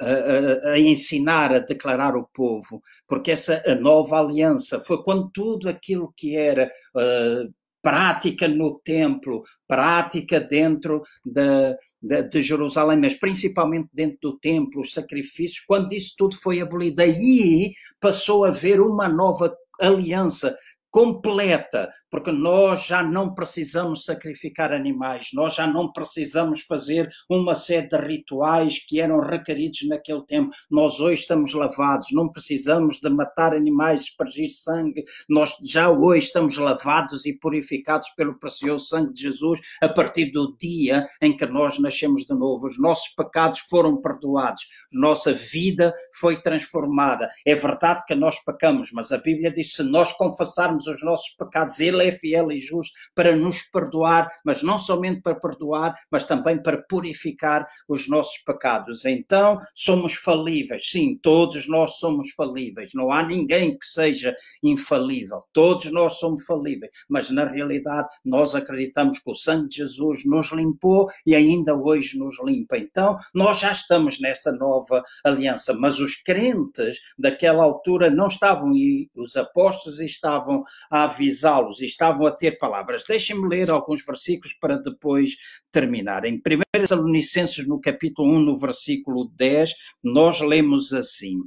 [0.00, 6.12] a, a, ensinar, a declarar o povo, porque essa nova aliança foi quando tudo aquilo
[6.16, 7.52] que era uh,
[7.84, 15.62] prática no templo, prática dentro de, de, Jerusalém, mas principalmente dentro do templo, os sacrifícios,
[15.66, 20.56] quando isso tudo foi abolido, aí passou a haver uma nova aliança
[20.94, 27.88] completa, porque nós já não precisamos sacrificar animais, nós já não precisamos fazer uma série
[27.88, 30.54] de rituais que eram requeridos naquele tempo.
[30.70, 36.56] Nós hoje estamos lavados, não precisamos de matar animais, espargir sangue, nós já hoje estamos
[36.58, 41.76] lavados e purificados pelo precioso sangue de Jesus a partir do dia em que nós
[41.76, 42.68] nascemos de novo.
[42.68, 47.28] Os nossos pecados foram perdoados, nossa vida foi transformada.
[47.44, 51.80] É verdade que nós pecamos, mas a Bíblia diz: se nós confessarmos os nossos pecados,
[51.80, 56.60] Ele é fiel e justo para nos perdoar, mas não somente para perdoar, mas também
[56.60, 59.04] para purificar os nossos pecados.
[59.04, 60.90] Então, somos falíveis.
[60.90, 62.92] Sim, todos nós somos falíveis.
[62.94, 65.42] Não há ninguém que seja infalível.
[65.52, 70.52] Todos nós somos falíveis, mas na realidade nós acreditamos que o sangue de Jesus nos
[70.52, 72.76] limpou e ainda hoje nos limpa.
[72.76, 79.10] Então, nós já estamos nessa nova aliança, mas os crentes daquela altura não estavam e
[79.14, 83.04] os apóstolos estavam a avisá-los e estavam a ter palavras.
[83.06, 85.36] Deixem-me ler alguns versículos para depois
[85.70, 86.24] terminar.
[86.24, 86.40] Em 1
[86.72, 89.72] Tessalonicenses, no capítulo 1, no versículo 10,
[90.02, 91.38] nós lemos assim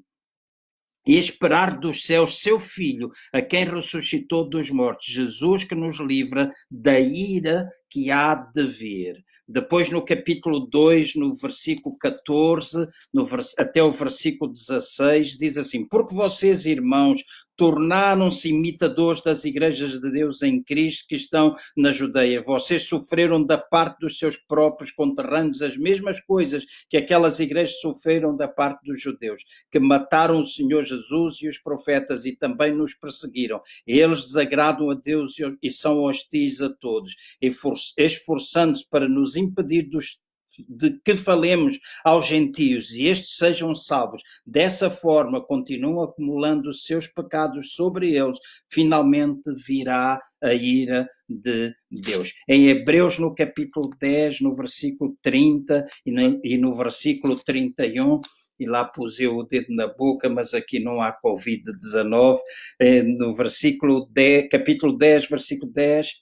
[1.08, 6.52] e esperar dos céus seu Filho, a quem ressuscitou dos mortos, Jesus que nos livra
[6.70, 9.16] da ira que há de vir.
[9.48, 15.88] Depois, no capítulo 2, no versículo 14, no vers até o versículo 16, diz assim:
[15.88, 17.24] Porque vocês, irmãos,
[17.58, 22.42] tornaram-se imitadores das igrejas de Deus em Cristo que estão na Judeia.
[22.44, 28.38] Vocês sofreram da parte dos seus próprios conterrâneos as mesmas coisas que aquelas igrejas sofreram
[28.38, 32.94] da parte dos judeus, que mataram o Senhor Jesus e os profetas e também nos
[32.94, 33.60] perseguiram.
[33.86, 37.16] Eles desagradam a Deus e são hostis a todos,
[37.98, 40.22] esforçando-se para nos impedir dos
[40.68, 47.08] de que falemos aos gentios e estes sejam salvos, dessa forma continuam acumulando os seus
[47.08, 48.38] pecados sobre eles,
[48.70, 52.34] finalmente virá a ira de Deus.
[52.48, 58.20] Em Hebreus, no capítulo 10, no versículo 30 e no, e no versículo 31,
[58.60, 62.40] e lá pus eu o dedo na boca, mas aqui não há Covid-19,
[62.80, 66.14] eh, no versículo 10, capítulo 10, versículo 10,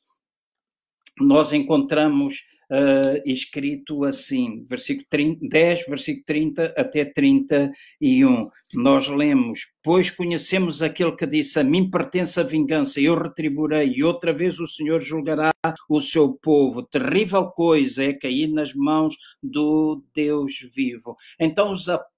[1.22, 8.50] nós encontramos uh, escrito assim, versículo 30, 10, versículo 30 até 31.
[8.74, 14.04] Nós lemos: Pois conhecemos aquele que disse: A mim pertence a vingança, eu retribuirei, e
[14.04, 15.54] outra vez o Senhor julgará
[15.90, 16.84] o seu povo.
[16.84, 21.16] Terrível coisa é cair nas mãos do Deus vivo.
[21.40, 22.15] Então os apóstolos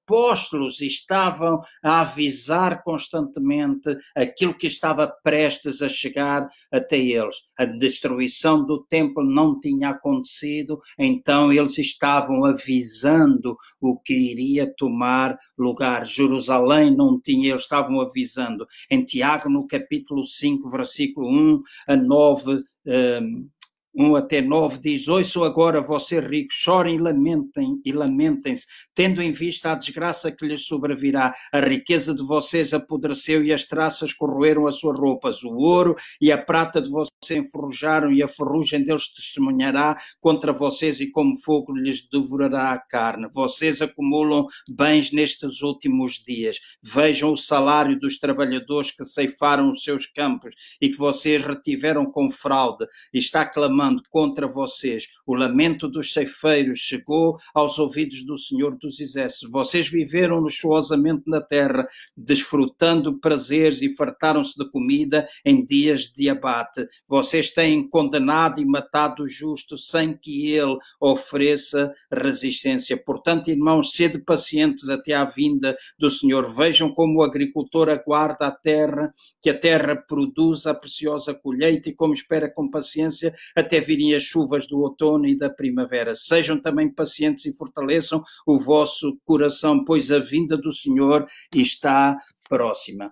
[0.81, 7.35] estavam a avisar constantemente aquilo que estava prestes a chegar até eles.
[7.57, 15.37] A destruição do templo não tinha acontecido, então eles estavam avisando o que iria tomar
[15.57, 16.05] lugar.
[16.05, 18.65] Jerusalém não tinha, eles estavam avisando.
[18.89, 23.49] Em Tiago, no capítulo 5, versículo 1 a 9, um,
[23.97, 29.31] 1 até 9 diz: Ouçam agora, vocês ricos, chorem e lamentem e lamentem-se, tendo em
[29.31, 31.33] vista a desgraça que lhes sobrevirá.
[31.51, 35.43] A riqueza de vocês apodreceu e as traças corroeram as suas roupas.
[35.43, 41.01] O ouro e a prata de vocês enferrujaram e a ferrugem deles testemunhará contra vocês
[41.01, 43.27] e como fogo lhes devorará a carne.
[43.33, 46.59] Vocês acumulam bens nestes últimos dias.
[46.83, 52.29] Vejam o salário dos trabalhadores que ceifaram os seus campos e que vocês retiveram com
[52.29, 52.85] fraude.
[53.11, 55.07] Está clamando contra vocês.
[55.25, 59.49] O lamento dos ceifeiros chegou aos ouvidos do Senhor dos Exércitos.
[59.51, 66.87] Vocês viveram luxuosamente na terra, desfrutando prazeres e fartaram-se de comida em dias de abate.
[67.07, 72.97] Vocês têm condenado e matado o justo sem que ele ofereça resistência.
[72.97, 76.53] Portanto, irmãos, sede pacientes até à vinda do Senhor.
[76.55, 81.93] Vejam como o agricultor aguarda a terra, que a terra produz a preciosa colheita e
[81.93, 86.15] como espera com paciência até virem as chuvas do outono e da primavera.
[86.15, 92.17] Sejam também pacientes e fortaleçam o vosso coração, pois a vinda do Senhor está
[92.49, 93.11] próxima.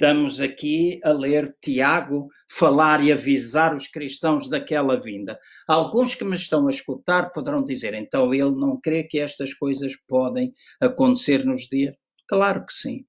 [0.00, 5.38] Estamos aqui a ler Tiago falar e avisar os cristãos daquela vinda.
[5.68, 9.92] Alguns que me estão a escutar poderão dizer, então ele não crê que estas coisas
[10.08, 11.94] podem acontecer nos dias?
[12.26, 13.04] Claro que sim.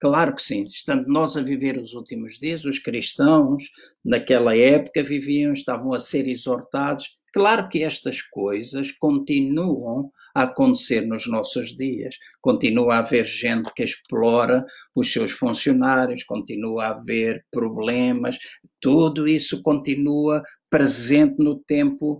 [0.00, 0.62] Claro que sim.
[0.62, 3.64] Estando nós a viver os últimos dias, os cristãos
[4.04, 11.26] naquela época viviam, estavam a ser exortados Claro que estas coisas continuam a acontecer nos
[11.26, 12.16] nossos dias.
[12.40, 18.38] Continua a haver gente que explora os seus funcionários, continua a haver problemas,
[18.80, 22.18] tudo isso continua presente no tempo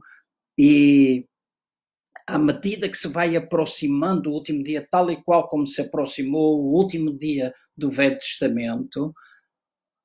[0.58, 1.24] e
[2.26, 6.60] à medida que se vai aproximando o último dia, tal e qual como se aproximou
[6.60, 9.14] o último dia do Velho Testamento,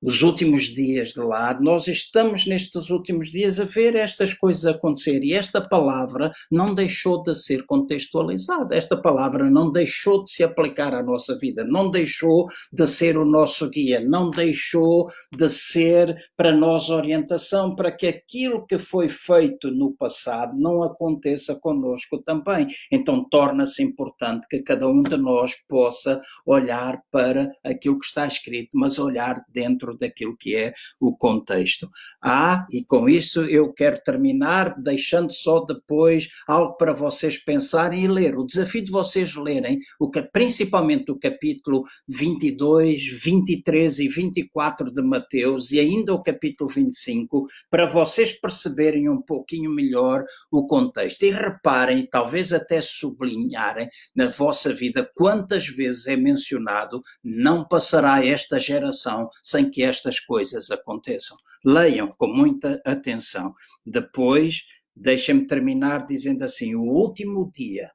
[0.01, 5.23] os últimos dias de lá, nós estamos nestes últimos dias a ver estas coisas acontecer
[5.23, 10.93] e esta palavra não deixou de ser contextualizada, esta palavra não deixou de se aplicar
[10.93, 16.51] à nossa vida, não deixou de ser o nosso guia, não deixou de ser para
[16.51, 22.67] nós orientação para que aquilo que foi feito no passado não aconteça conosco também.
[22.91, 28.69] Então torna-se importante que cada um de nós possa olhar para aquilo que está escrito,
[28.73, 31.89] mas olhar dentro dentro daquilo que é o contexto.
[32.23, 38.07] Ah, e com isso eu quero terminar deixando só depois algo para vocês pensarem e
[38.07, 38.37] ler.
[38.37, 45.01] O desafio de vocês lerem, o que, principalmente o capítulo 22, 23 e 24 de
[45.01, 51.23] Mateus e ainda o capítulo 25, para vocês perceberem um pouquinho melhor o contexto.
[51.23, 58.59] E reparem, talvez até sublinharem na vossa vida quantas vezes é mencionado não passará esta
[58.59, 61.37] geração sem que estas coisas aconteçam.
[61.65, 63.53] Leiam com muita atenção.
[63.85, 64.63] Depois,
[64.95, 67.89] deixem-me terminar dizendo assim: o último dia,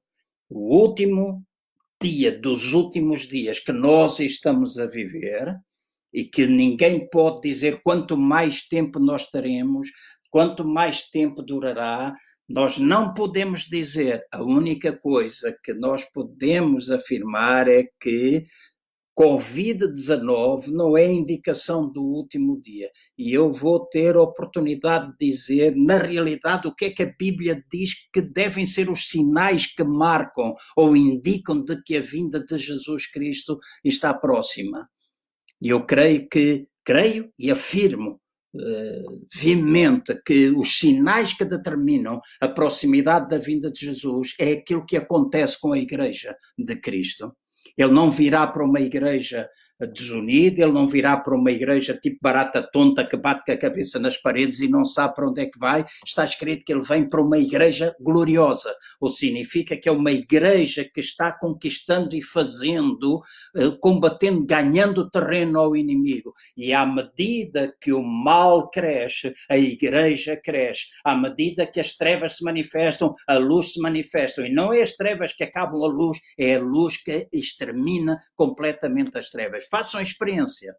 [0.49, 1.45] o último
[2.01, 5.55] dia dos últimos dias que nós estamos a viver
[6.13, 9.89] e que ninguém pode dizer quanto mais tempo nós teremos,
[10.31, 12.15] quanto mais tempo durará,
[12.49, 18.45] nós não podemos dizer, a única coisa que nós podemos afirmar é que
[19.19, 22.91] Covid-19 não é indicação do último dia.
[23.17, 27.65] E eu vou ter oportunidade de dizer, na realidade, o que é que a Bíblia
[27.73, 32.59] diz que devem ser os sinais que marcam ou indicam de que a vinda de
[32.59, 34.87] Jesus Cristo está próxima.
[35.63, 38.21] E eu creio que, creio e afirmo
[38.55, 44.99] uh, que os sinais que determinam a proximidade da vinda de Jesus é aquilo que
[44.99, 47.35] acontece com a Igreja de Cristo.
[47.77, 49.49] Ele não virá para uma igreja
[49.85, 53.99] desunida, ele não virá para uma igreja tipo barata tonta que bate com a cabeça
[53.99, 55.85] nas paredes e não sabe para onde é que vai.
[56.05, 60.13] Está escrito que ele vem para uma igreja gloriosa, o que significa que é uma
[60.13, 63.21] igreja que está conquistando e fazendo,
[63.57, 66.33] eh, combatendo, ganhando terreno ao inimigo.
[66.57, 70.87] E à medida que o mal cresce, a igreja cresce.
[71.05, 74.47] À medida que as trevas se manifestam, a luz se manifesta.
[74.47, 79.19] E não é as trevas que acabam a luz, é a luz que extermina completamente
[79.19, 80.75] as trevas façam experiência.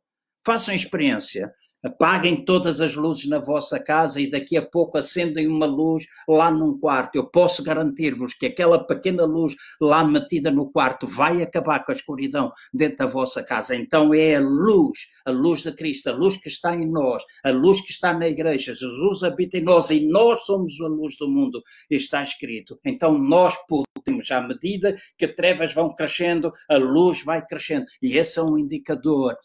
[0.45, 1.51] Façam experiência.
[1.83, 6.49] Apaguem todas as luzes na vossa casa e daqui a pouco acendem uma luz lá
[6.49, 7.15] num quarto.
[7.15, 11.95] Eu posso garantir-vos que aquela pequena luz lá metida no quarto vai acabar com a
[11.95, 13.75] escuridão dentro da vossa casa.
[13.75, 17.51] Então é a luz, a luz de Cristo, a luz que está em nós, a
[17.51, 18.73] luz que está na igreja.
[18.73, 21.61] Jesus habita em nós e nós somos a luz do mundo.
[21.89, 22.79] Está escrito.
[22.83, 27.85] Então nós podemos, à medida que trevas vão crescendo, a luz vai crescendo.
[28.01, 29.35] E esse é um indicador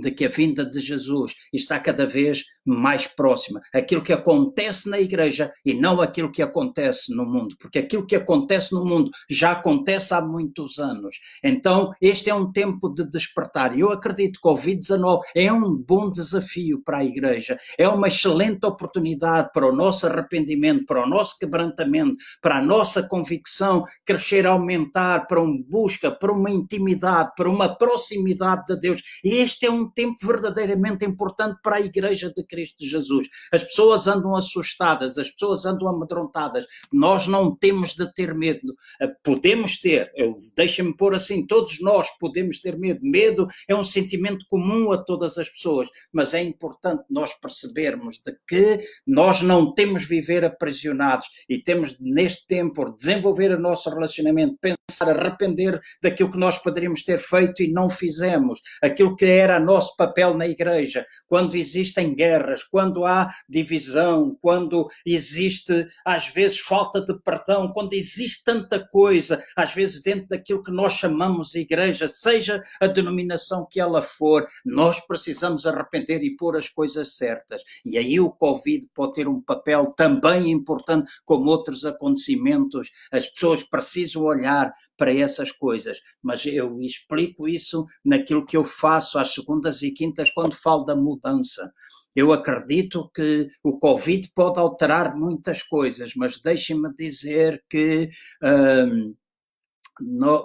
[0.00, 5.00] de que a vinda de Jesus está cada vez mais próxima, aquilo que acontece na
[5.00, 9.52] igreja e não aquilo que acontece no mundo, porque aquilo que acontece no mundo já
[9.52, 11.16] acontece há muitos anos.
[11.42, 13.76] Então, este é um tempo de despertar.
[13.76, 18.08] E eu acredito que o Covid-19 é um bom desafio para a igreja, é uma
[18.08, 24.46] excelente oportunidade para o nosso arrependimento, para o nosso quebrantamento, para a nossa convicção crescer,
[24.46, 29.00] aumentar, para uma busca, para uma intimidade, para uma proximidade de Deus.
[29.24, 33.28] E este é um tempo verdadeiramente importante para a igreja de Cristo Jesus.
[33.52, 36.66] As pessoas andam assustadas, as pessoas andam amedrontadas.
[36.92, 38.74] Nós não temos de ter medo.
[39.00, 40.10] Eh, podemos ter,
[40.56, 43.00] deixa-me pôr assim, todos nós podemos ter medo.
[43.02, 48.36] Medo é um sentimento comum a todas as pessoas, mas é importante nós percebermos de
[48.46, 54.58] que nós não temos de viver aprisionados e temos neste tempo desenvolver o nosso relacionamento,
[54.60, 59.96] pensar, arrepender daquilo que nós poderíamos ter feito e não fizemos, aquilo que era nosso
[59.96, 67.18] papel na igreja, quando existem guerras, quando há divisão, quando existe às vezes falta de
[67.20, 72.86] perdão, quando existe tanta coisa, às vezes dentro daquilo que nós chamamos igreja, seja a
[72.86, 77.62] denominação que ela for, nós precisamos arrepender e pôr as coisas certas.
[77.84, 82.90] E aí o Covid pode ter um papel também importante, como outros acontecimentos.
[83.12, 89.18] As pessoas precisam olhar para essas coisas, mas eu explico isso naquilo que eu faço
[89.18, 91.72] às segundas e quintas quando falo da mudança.
[92.14, 98.08] Eu acredito que o Covid pode alterar muitas coisas, mas deixem-me dizer que.
[98.42, 99.14] Hum,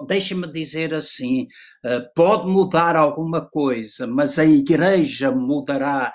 [0.06, 1.46] deixe-me dizer assim,
[1.84, 6.12] uh, pode mudar alguma coisa, mas a igreja mudará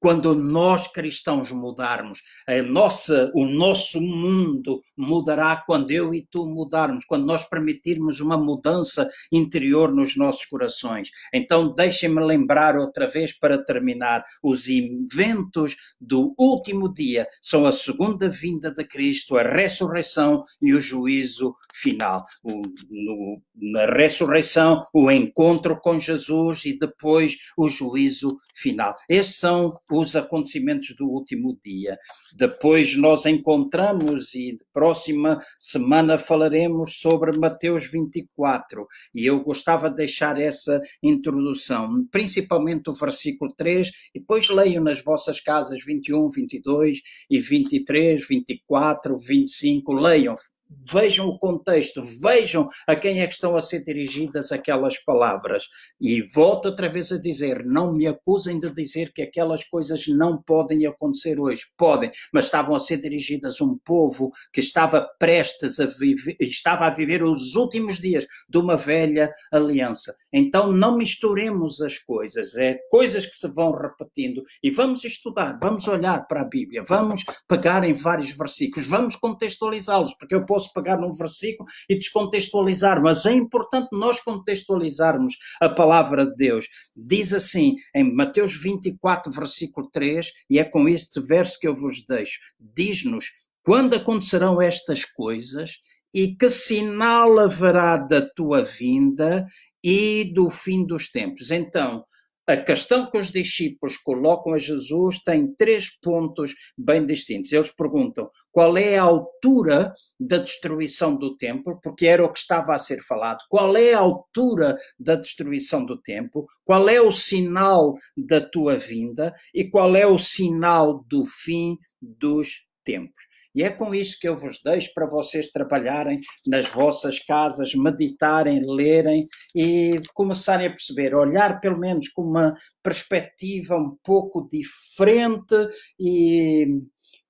[0.00, 7.04] quando nós cristãos mudarmos, a nossa, o nosso mundo mudará quando eu e tu mudarmos,
[7.04, 11.10] quando nós permitirmos uma mudança interior nos nossos corações.
[11.32, 18.28] Então, deixem-me lembrar outra vez para terminar: os eventos do último dia são a segunda
[18.28, 22.22] vinda de Cristo, a ressurreição e o juízo final.
[22.42, 28.94] O, no, na ressurreição, o encontro com Jesus e depois o juízo final.
[29.08, 31.98] Estes são os acontecimentos do último dia.
[32.36, 40.40] Depois nós encontramos e próxima semana falaremos sobre Mateus 24 e eu gostava de deixar
[40.40, 47.40] essa introdução, principalmente o versículo 3 e depois leio nas vossas casas 21, 22 e
[47.40, 50.34] 23, 24, 25, leiam
[50.70, 55.64] vejam o contexto, vejam a quem é que estão a ser dirigidas aquelas palavras.
[56.00, 60.40] E volto outra vez a dizer: não me acusem de dizer que aquelas coisas não
[60.42, 61.66] podem acontecer hoje.
[61.76, 66.86] Podem, mas estavam a ser dirigidas a um povo que estava prestes a viver, estava
[66.86, 70.14] a viver os últimos dias de uma velha aliança.
[70.32, 75.88] Então não misturemos as coisas, é coisas que se vão repetindo e vamos estudar, vamos
[75.88, 80.98] olhar para a Bíblia, vamos pegar em vários versículos, vamos contextualizá-los, porque eu posso pegar
[80.98, 86.66] num versículo e descontextualizar, mas é importante nós contextualizarmos a palavra de Deus.
[86.96, 92.04] Diz assim em Mateus 24, versículo 3, e é com este verso que eu vos
[92.04, 93.26] deixo: diz-nos
[93.62, 95.78] quando acontecerão estas coisas
[96.14, 99.46] e que sinal haverá da tua vinda
[99.84, 101.50] e do fim dos tempos.
[101.50, 102.02] Então,
[102.48, 107.52] a questão que os discípulos colocam a Jesus tem três pontos bem distintos.
[107.52, 112.74] Eles perguntam qual é a altura da destruição do templo, porque era o que estava
[112.74, 113.44] a ser falado.
[113.50, 116.46] Qual é a altura da destruição do templo?
[116.64, 119.34] Qual é o sinal da tua vinda?
[119.54, 123.27] E qual é o sinal do fim dos tempos?
[123.54, 128.62] E é com isto que eu vos deixo para vocês trabalharem nas vossas casas, meditarem,
[128.64, 135.54] lerem e começarem a perceber, olhar pelo menos com uma perspectiva um pouco diferente
[135.98, 136.66] e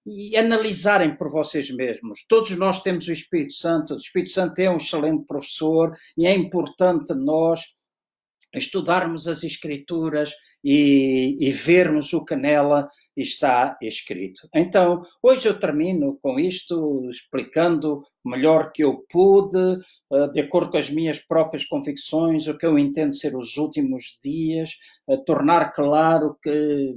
[0.08, 2.24] e analisarem por vocês mesmos.
[2.26, 6.34] Todos nós temos o Espírito Santo, o Espírito Santo é um excelente professor e é
[6.34, 7.60] importante nós
[8.54, 10.32] estudarmos as Escrituras
[10.64, 14.48] e, e, vermos o que nela está escrito.
[14.54, 19.78] Então, hoje eu termino com isto, explicando melhor que eu pude,
[20.12, 24.18] eh, de acordo com as minhas próprias convicções, o que eu entendo ser os últimos
[24.22, 24.70] dias,
[25.26, 26.96] tornar claro que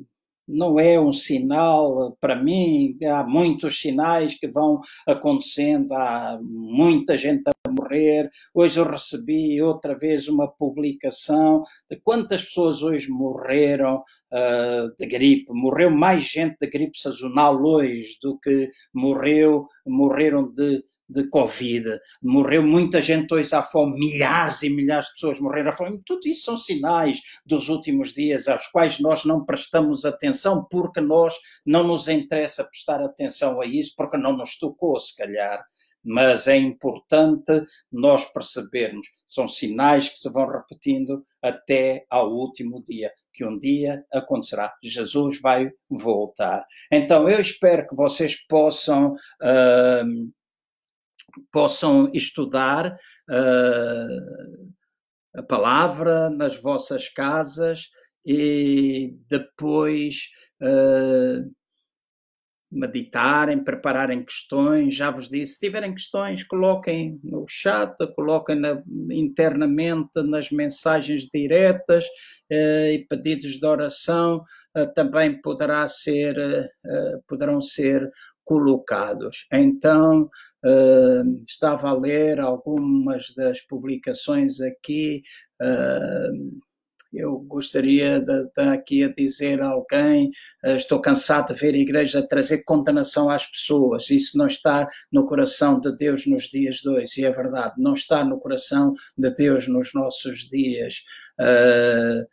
[0.51, 2.97] não é um sinal para mim.
[3.03, 8.29] Há muitos sinais que vão acontecendo, há muita gente a morrer.
[8.53, 15.51] Hoje eu recebi outra vez uma publicação de quantas pessoas hoje morreram uh, de gripe.
[15.53, 21.99] Morreu mais gente de gripe sazonal hoje do que morreu, morreram de de Covid.
[22.22, 26.01] Morreu muita gente hoje à fome, milhares e milhares de pessoas morreram à fome.
[26.05, 31.34] Tudo isso são sinais dos últimos dias aos quais nós não prestamos atenção porque nós
[31.66, 35.62] não nos interessa prestar atenção a isso, porque não nos tocou, se calhar
[36.03, 39.07] mas é importante nós percebermos.
[39.26, 44.74] São sinais que se vão repetindo até ao último dia, que um dia acontecerá.
[44.84, 46.66] Jesus vai voltar.
[46.91, 49.14] Então eu espero que vocês possam.
[49.41, 50.32] Uh,
[51.51, 52.95] possam estudar
[53.29, 54.71] uh,
[55.36, 57.89] a palavra nas vossas casas
[58.25, 60.29] e depois
[60.61, 61.51] uh,
[62.71, 64.95] meditarem, prepararem questões.
[64.95, 72.05] Já vos disse, se tiverem questões, coloquem no chat, coloquem na, internamente nas mensagens diretas
[72.49, 74.41] eh, e pedidos de oração
[74.75, 78.09] eh, também poderá ser, eh, poderão ser
[78.43, 79.45] colocados.
[79.51, 80.29] Então,
[80.65, 85.21] eh, estava a ler algumas das publicações aqui.
[85.61, 86.29] Eh,
[87.13, 90.31] eu gostaria de estar aqui a dizer a alguém:
[90.65, 94.09] uh, estou cansado de ver a igreja trazer condenação às pessoas.
[94.09, 98.23] Isso não está no coração de Deus nos dias hoje, e é verdade, não está
[98.23, 101.03] no coração de Deus nos nossos dias.
[101.39, 102.25] Uh,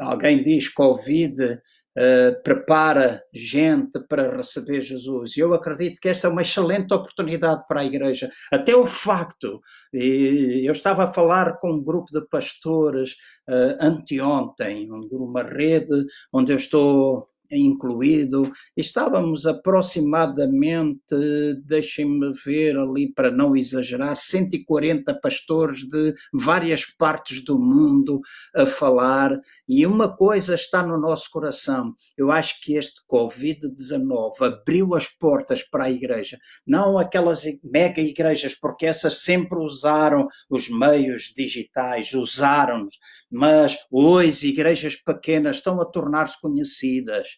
[0.00, 1.60] alguém diz Covid
[1.96, 5.36] Uh, prepara gente para receber Jesus.
[5.36, 8.28] E eu acredito que esta é uma excelente oportunidade para a igreja.
[8.52, 9.60] Até o facto,
[9.92, 13.12] eu estava a falar com um grupo de pastores
[13.48, 18.50] uh, anteontem, uma rede onde eu estou incluído.
[18.76, 21.00] Estávamos aproximadamente,
[21.64, 28.20] deixem-me ver ali para não exagerar, 140 pastores de várias partes do mundo
[28.54, 29.38] a falar,
[29.68, 31.94] e uma coisa está no nosso coração.
[32.16, 38.54] Eu acho que este Covid-19 abriu as portas para a igreja, não aquelas mega igrejas,
[38.54, 42.88] porque essas sempre usaram os meios digitais, usaram,
[43.30, 47.28] mas hoje igrejas pequenas estão a tornar-se conhecidas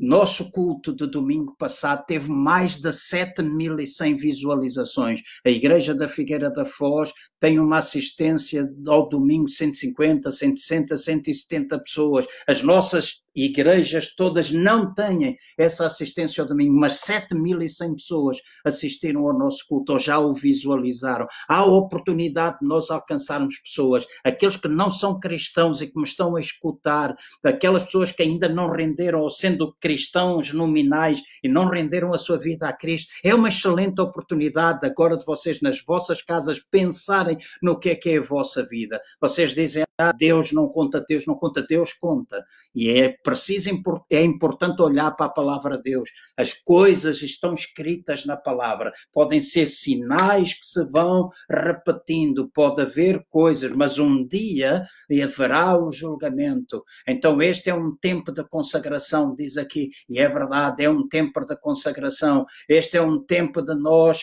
[0.00, 5.20] nosso culto de domingo passado teve mais de 7.100 visualizações.
[5.44, 11.78] A Igreja da Figueira da Foz tem uma assistência ao domingo de 150, 160, 170
[11.82, 12.26] pessoas.
[12.46, 19.38] As nossas igrejas todas não têm essa assistência ao domingo, mas 7.100 pessoas assistiram ao
[19.38, 21.26] nosso culto ou já o visualizaram.
[21.48, 26.36] Há oportunidade de nós alcançarmos pessoas, aqueles que não são cristãos e que me estão
[26.36, 27.14] a escutar,
[27.44, 32.38] aquelas pessoas que ainda não renderam, ou sendo cristãos nominais e não renderam a sua
[32.38, 33.12] vida a Cristo.
[33.24, 38.10] É uma excelente oportunidade agora de vocês, nas vossas casas, pensarem no que é que
[38.10, 39.00] é a vossa vida.
[39.20, 42.44] Vocês dizem, ah, Deus não conta, Deus não conta, Deus conta.
[42.74, 43.70] E é preciso,
[44.10, 46.10] é importante olhar para a palavra de Deus.
[46.36, 48.92] As coisas estão escritas na palavra.
[49.12, 54.82] Podem ser sinais que se vão repetindo, pode haver coisas, mas um dia
[55.22, 56.82] haverá o julgamento.
[57.06, 61.44] Então, este é um tempo de consagração, diz aqui, e é verdade, é um tempo
[61.44, 62.44] de consagração.
[62.68, 64.22] Este é um tempo de nós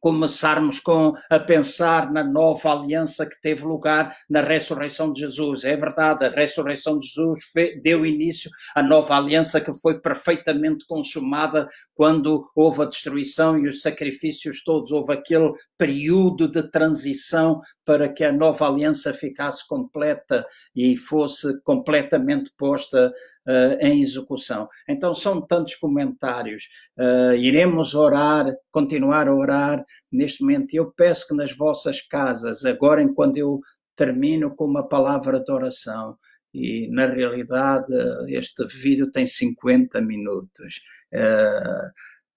[0.00, 5.64] começarmos com a pensar na nova aliança que teve lugar na ressurreição de Jesus.
[5.64, 7.40] É verdade, a ressurreição de Jesus
[7.82, 13.80] deu início à nova aliança que foi perfeitamente consumada quando houve a destruição e os
[13.80, 20.96] sacrifícios todos, houve aquele período de transição para que a nova aliança ficasse completa e
[20.96, 23.12] fosse completamente posta
[23.46, 24.68] uh, em execução.
[24.88, 26.64] Então são tantos comentários.
[26.98, 29.75] Uh, iremos orar, continuar a orar
[30.12, 30.74] neste momento.
[30.74, 33.60] Eu peço que nas vossas casas, agora enquanto eu
[33.96, 36.16] termino com uma palavra de oração,
[36.54, 37.92] e na realidade
[38.28, 40.80] este vídeo tem 50 minutos.
[41.12, 41.90] Uh,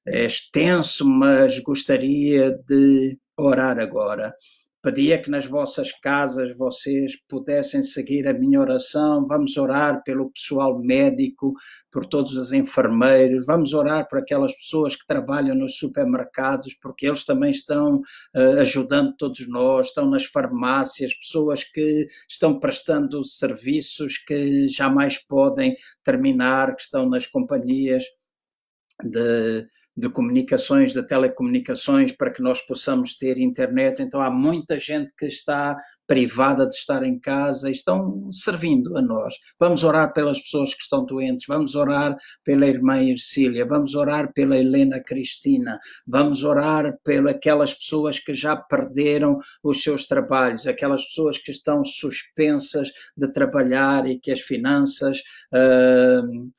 [0.08, 4.34] é extenso, mas gostaria de orar agora.
[4.82, 9.28] Pedia que nas vossas casas vocês pudessem seguir a minha oração.
[9.28, 11.54] Vamos orar pelo pessoal médico,
[11.92, 13.46] por todos os enfermeiros.
[13.46, 19.14] Vamos orar por aquelas pessoas que trabalham nos supermercados, porque eles também estão uh, ajudando
[19.18, 19.88] todos nós.
[19.88, 25.76] Estão nas farmácias, pessoas que estão prestando serviços que jamais podem
[26.06, 28.06] terminar, que estão nas companhias
[29.04, 34.02] de de comunicações, de telecomunicações, para que nós possamos ter internet.
[34.02, 35.78] Então há muita gente que está
[36.08, 39.36] privada de estar em casa e estão servindo a nós.
[39.60, 44.58] Vamos orar pelas pessoas que estão doentes, vamos orar pela irmã Ercília, vamos orar pela
[44.58, 45.78] Helena Cristina,
[46.08, 52.90] vamos orar pelas pessoas que já perderam os seus trabalhos, aquelas pessoas que estão suspensas
[53.16, 55.20] de trabalhar e que as finanças.
[55.54, 56.50] Uh,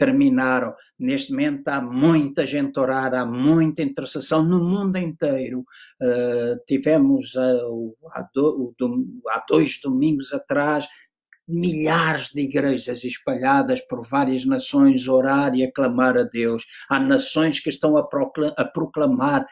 [0.00, 0.74] terminaram.
[0.98, 5.60] Neste momento há muita gente a orar, há muita intercessão no mundo inteiro.
[6.00, 8.26] Uh, tivemos uh, há,
[9.28, 10.88] há dois domingos atrás
[11.46, 16.64] milhares de igrejas espalhadas por várias nações orar e aclamar a Deus.
[16.88, 19.44] Há nações que estão a proclamar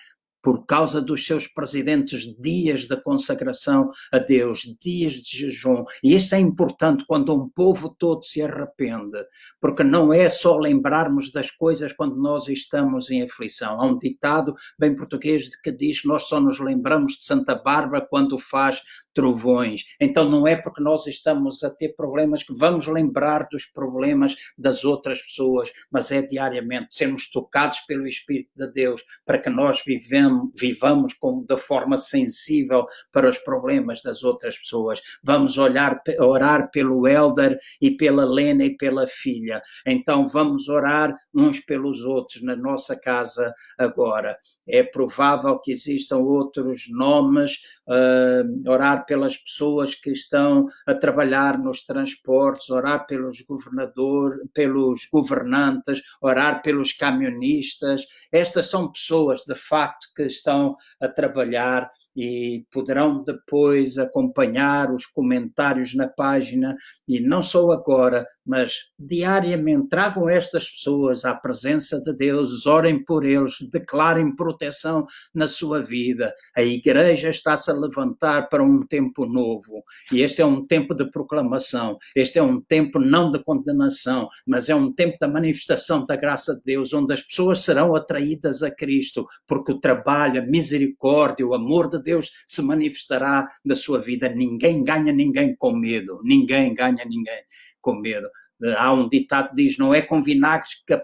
[0.48, 5.84] por causa dos seus presidentes, dias de consagração a Deus, dias de jejum.
[6.02, 9.18] E isso é importante quando um povo todo se arrepende,
[9.60, 13.78] porque não é só lembrarmos das coisas quando nós estamos em aflição.
[13.78, 18.38] Há um ditado bem português que diz nós só nos lembramos de Santa Bárbara quando
[18.38, 18.80] faz
[19.12, 19.84] trovões.
[20.00, 24.82] Então não é porque nós estamos a ter problemas que vamos lembrar dos problemas das
[24.82, 30.37] outras pessoas, mas é diariamente sermos tocados pelo Espírito de Deus para que nós vivemos
[30.58, 35.00] vivamos com, de forma sensível para os problemas das outras pessoas.
[35.22, 39.62] Vamos olhar, orar pelo Elder e pela Lena e pela filha.
[39.86, 44.36] Então vamos orar uns pelos outros na nossa casa agora.
[44.66, 47.58] É provável que existam outros nomes,
[47.88, 56.02] uh, orar pelas pessoas que estão a trabalhar nos transportes, orar pelos governadores, pelos governantes,
[56.20, 58.02] orar pelos camionistas.
[58.30, 65.94] Estas são pessoas, de facto, que estão a trabalhar e poderão depois acompanhar os comentários
[65.94, 69.88] na página e não só agora, mas diariamente.
[69.88, 76.32] Tragam estas pessoas à presença de Deus, orem por eles, declarem proteção na sua vida.
[76.56, 79.82] A igreja está-se a levantar para um tempo novo.
[80.12, 84.68] E este é um tempo de proclamação, este é um tempo não de condenação, mas
[84.68, 88.70] é um tempo da manifestação da graça de Deus, onde as pessoas serão atraídas a
[88.70, 94.28] Cristo, porque o trabalho, a misericórdia, o amor de Deus se manifestará na sua vida.
[94.28, 96.20] Ninguém ganha ninguém com medo.
[96.22, 97.42] Ninguém ganha ninguém
[97.80, 98.28] com medo.
[98.76, 100.96] Há um ditado que diz: não é com vinagres que,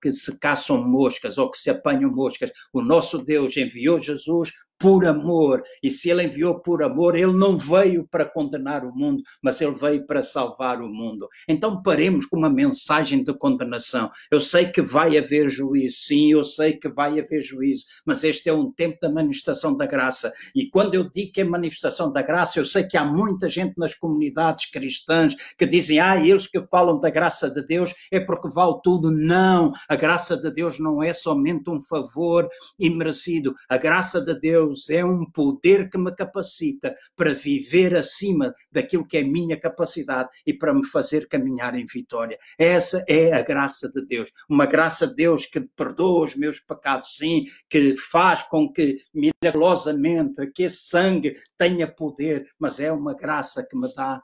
[0.00, 2.50] que se caçam moscas ou que se apanham moscas.
[2.72, 4.52] O nosso Deus enviou Jesus
[4.82, 5.62] por amor.
[5.80, 9.76] E se ele enviou por amor, ele não veio para condenar o mundo, mas ele
[9.76, 11.28] veio para salvar o mundo.
[11.48, 14.10] Então paremos com uma mensagem de condenação.
[14.28, 18.48] Eu sei que vai haver juízo, sim, eu sei que vai haver juízo, mas este
[18.48, 20.32] é um tempo da manifestação da graça.
[20.52, 23.74] E quando eu digo que é manifestação da graça, eu sei que há muita gente
[23.78, 28.48] nas comunidades cristãs que dizem, ah, eles que falam da graça de Deus é porque
[28.48, 29.12] vale tudo.
[29.12, 32.48] Não, a graça de Deus não é somente um favor
[32.80, 33.54] imerecido.
[33.68, 39.06] A graça de Deus Deus é um poder que me capacita para viver acima daquilo
[39.06, 42.38] que é minha capacidade e para me fazer caminhar em vitória.
[42.58, 44.30] Essa é a graça de Deus.
[44.48, 50.46] Uma graça de Deus que perdoa os meus pecados, sim, que faz com que milagrosamente
[50.52, 54.20] que esse sangue tenha poder, mas é uma graça que me dá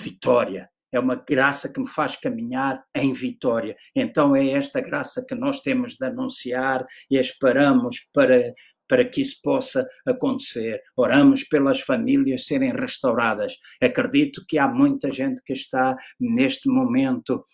[0.00, 3.74] vitória é uma graça que me faz caminhar em vitória.
[3.94, 8.52] Então é esta graça que nós temos de anunciar e esperamos para,
[8.88, 10.80] para que isso possa acontecer.
[10.96, 13.54] Oramos pelas famílias serem restauradas.
[13.82, 17.44] Acredito que há muita gente que está neste momento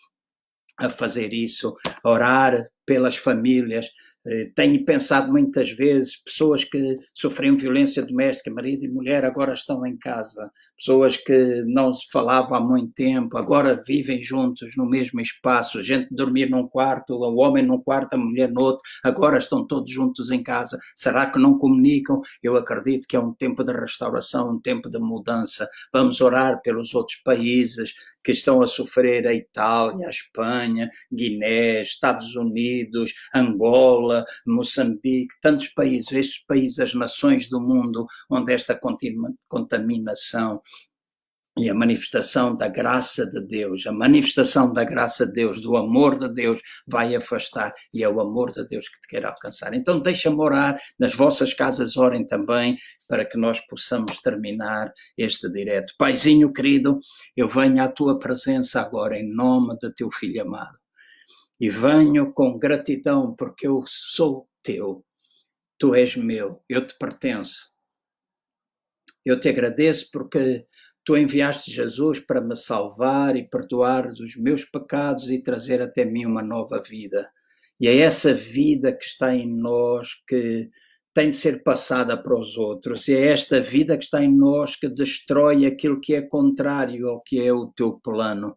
[0.79, 3.91] a fazer isso, a orar pelas famílias,
[4.25, 9.85] eh, tenho pensado muitas vezes, pessoas que sofriam violência doméstica, marido e mulher, agora estão
[9.85, 10.51] em casa.
[10.77, 15.81] Pessoas que não se falavam há muito tempo, agora vivem juntos no mesmo espaço.
[15.81, 19.91] Gente dormir num quarto, o homem num quarto, a mulher no outro, agora estão todos
[19.91, 20.77] juntos em casa.
[20.95, 22.21] Será que não comunicam?
[22.43, 25.67] Eu acredito que é um tempo de restauração, um tempo de mudança.
[25.93, 27.93] Vamos orar pelos outros países
[28.27, 32.76] que estão a sofrer, a Itália, a Espanha, Guiné, Estados Unidos,
[33.33, 38.79] Angola, Moçambique, tantos países, estes países, as nações do mundo onde esta
[39.47, 40.61] contaminação
[41.57, 46.17] e a manifestação da graça de Deus, a manifestação da graça de Deus, do amor
[46.19, 49.73] de Deus, vai afastar e é o amor de Deus que te quer alcançar.
[49.73, 52.75] Então, deixa-me orar, nas vossas casas orem também,
[53.07, 55.93] para que nós possamos terminar este direto.
[55.97, 56.99] Paizinho querido,
[57.35, 60.77] eu venho à tua presença agora em nome de teu filho amado
[61.59, 65.03] e venho com gratidão porque eu sou teu,
[65.77, 67.71] tu és meu, eu te pertenço.
[69.25, 70.65] Eu te agradeço porque
[71.03, 76.25] tu enviaste Jesus para me salvar e perdoar dos meus pecados e trazer até mim
[76.25, 77.29] uma nova vida.
[77.79, 80.69] E é essa vida que está em nós que
[81.13, 83.07] tem de ser passada para os outros.
[83.07, 87.21] E é esta vida que está em nós que destrói aquilo que é contrário ao
[87.21, 88.55] que é o teu plano.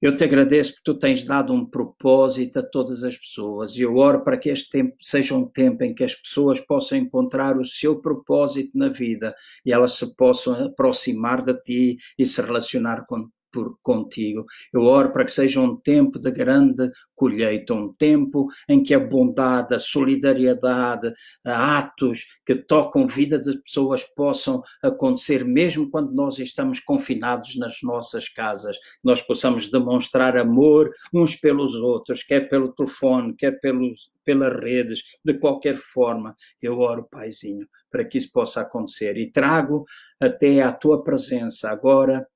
[0.00, 3.96] Eu te agradeço porque tu tens dado um propósito a todas as pessoas e eu
[3.96, 7.64] oro para que este tempo seja um tempo em que as pessoas possam encontrar o
[7.64, 9.34] seu propósito na vida
[9.64, 13.26] e elas se possam aproximar de ti e se relacionar com,
[13.56, 14.44] por contigo.
[14.70, 19.00] Eu oro para que seja um tempo de grande colheita, um tempo em que a
[19.00, 21.10] bondade, a solidariedade,
[21.42, 28.28] atos que tocam vida de pessoas possam acontecer, mesmo quando nós estamos confinados nas nossas
[28.28, 28.76] casas.
[29.02, 35.32] Nós possamos demonstrar amor uns pelos outros, quer pelo telefone, quer pelos, pelas redes, de
[35.32, 36.36] qualquer forma.
[36.60, 39.16] Eu oro, Paizinho, para que isso possa acontecer.
[39.16, 39.86] E trago
[40.20, 42.26] até à tua presença agora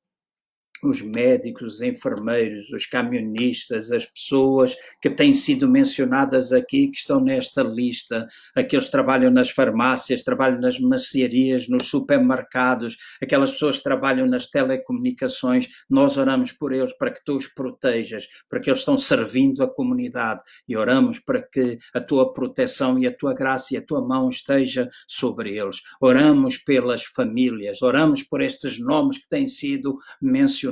[0.82, 7.20] os médicos, os enfermeiros, os camionistas, as pessoas que têm sido mencionadas aqui, que estão
[7.20, 13.82] nesta lista, aqueles que trabalham nas farmácias, trabalham nas mercearias, nos supermercados, aquelas pessoas que
[13.82, 18.80] trabalham nas telecomunicações, nós oramos por eles para que tu os protejas, para que eles
[18.80, 20.42] estão servindo a comunidade.
[20.68, 24.28] E oramos para que a tua proteção e a tua graça e a tua mão
[24.28, 25.80] esteja sobre eles.
[26.00, 30.69] Oramos pelas famílias, oramos por estes nomes que têm sido mencionados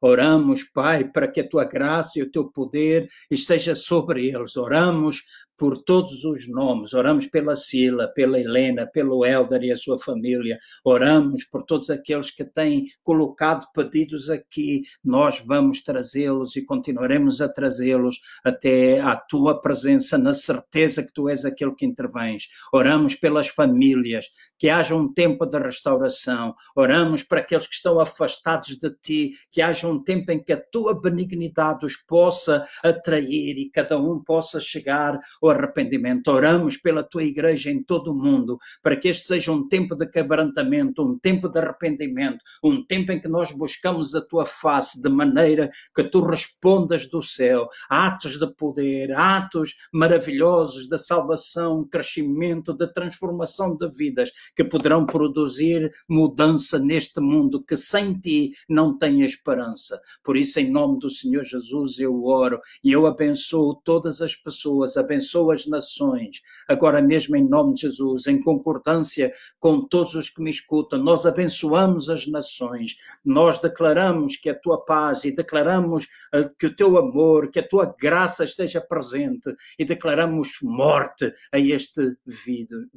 [0.00, 4.56] Oramos, Pai, para que a tua graça e o teu poder esteja sobre eles.
[4.56, 5.22] Oramos
[5.58, 6.94] por todos os nomes.
[6.94, 10.56] Oramos pela Sila, pela Helena, pelo Helder e a sua família.
[10.84, 14.82] Oramos por todos aqueles que têm colocado pedidos aqui.
[15.04, 21.28] Nós vamos trazê-los e continuaremos a trazê-los até à tua presença, na certeza que tu
[21.28, 22.44] és aquele que intervens.
[22.72, 26.54] Oramos pelas famílias, que haja um tempo de restauração.
[26.76, 30.62] Oramos para aqueles que estão afastados de ti, que haja um tempo em que a
[30.70, 35.18] tua benignidade os possa atrair e cada um possa chegar
[35.48, 36.28] o arrependimento.
[36.28, 40.06] Oramos pela tua igreja em todo o mundo, para que este seja um tempo de
[40.06, 45.08] quebrantamento, um tempo de arrependimento, um tempo em que nós buscamos a tua face de
[45.08, 47.68] maneira que tu respondas do céu.
[47.88, 55.90] Atos de poder, atos maravilhosos de salvação, crescimento, de transformação de vidas que poderão produzir
[56.08, 60.00] mudança neste mundo que sem ti não tem esperança.
[60.22, 64.96] Por isso, em nome do Senhor Jesus, eu oro e eu abençoo todas as pessoas,
[64.96, 70.28] abençoo abençoo as nações, agora mesmo em nome de Jesus, em concordância com todos os
[70.28, 76.04] que me escutam, nós abençoamos as nações, nós declaramos que a tua paz e declaramos
[76.34, 81.58] uh, que o teu amor, que a tua graça esteja presente e declaramos morte a
[81.58, 82.16] este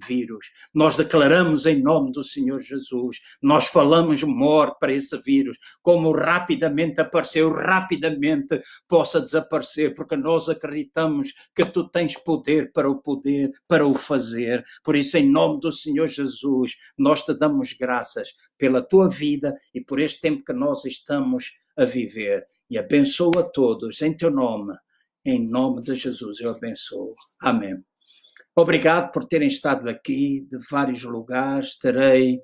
[0.08, 0.52] vírus.
[0.74, 7.00] Nós declaramos em nome do Senhor Jesus, nós falamos morte para esse vírus, como rapidamente
[7.02, 13.52] apareceu, rapidamente possa desaparecer, porque nós acreditamos que tu tens poder poder para o poder,
[13.68, 14.64] para o fazer.
[14.86, 19.82] Por isso, em nome do Senhor Jesus, nós te damos graças pela tua vida e
[19.82, 22.48] por este tempo que nós estamos a viver.
[22.70, 24.74] E abençoa a todos em teu nome.
[25.26, 27.14] Em nome de Jesus, eu abençoo.
[27.42, 27.84] Amém.
[28.56, 31.78] Obrigado por terem estado aqui de vários lugares.
[31.78, 32.40] Terei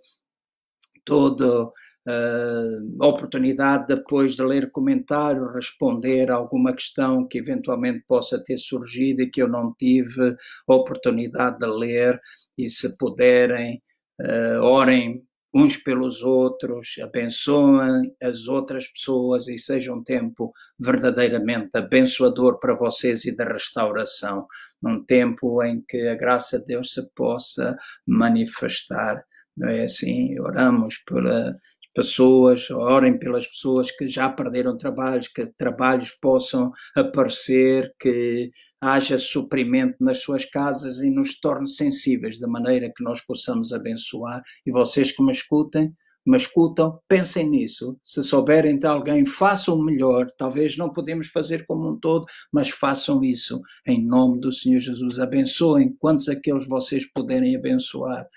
[1.05, 1.71] todo
[2.07, 9.29] uh, oportunidade depois de ler comentário, responder alguma questão que eventualmente possa ter surgido e
[9.29, 10.35] que eu não tive
[10.67, 12.19] oportunidade de ler
[12.57, 13.81] e se puderem,
[14.21, 22.59] uh, orem uns pelos outros, abençoem as outras pessoas e seja um tempo verdadeiramente abençoador
[22.59, 24.45] para vocês e de restauração,
[24.81, 29.23] num tempo em que a graça de Deus se possa manifestar.
[29.55, 30.39] Não é assim?
[30.39, 31.55] Oramos pela
[31.97, 39.95] pessoas, orem pelas pessoas que já perderam trabalhos, que trabalhos possam aparecer, que haja suprimento
[39.99, 44.43] nas suas casas e nos torne sensíveis, da maneira que nós possamos abençoar.
[44.63, 45.91] E vocês que me escutem,
[46.23, 47.97] me escutam, pensem nisso.
[48.03, 50.27] Se souberem de alguém, façam o melhor.
[50.37, 53.59] Talvez não podemos fazer como um todo, mas façam isso.
[53.87, 58.27] Em nome do Senhor Jesus, abençoem quantos aqueles vocês puderem abençoar.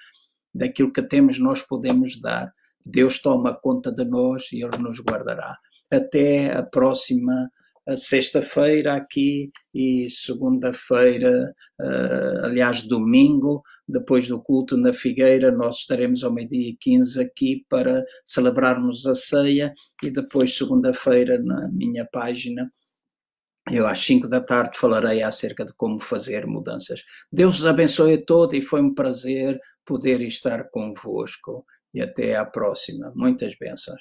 [0.54, 2.50] Daquilo que temos, nós podemos dar.
[2.90, 5.56] Deus toma conta de nós e Ele nos guardará.
[5.90, 7.50] Até a próxima
[7.96, 16.32] sexta-feira aqui e segunda-feira, uh, aliás, domingo, depois do culto na Figueira, nós estaremos ao
[16.32, 19.72] meio-dia e 15 aqui para celebrarmos a ceia
[20.02, 22.70] e depois, segunda-feira, na minha página,
[23.70, 27.02] eu às 5 da tarde falarei acerca de como fazer mudanças.
[27.32, 32.44] Deus os abençoe a todos e foi um prazer poder estar convosco e até à
[32.44, 33.12] próxima.
[33.14, 33.98] Muitas bênçãos.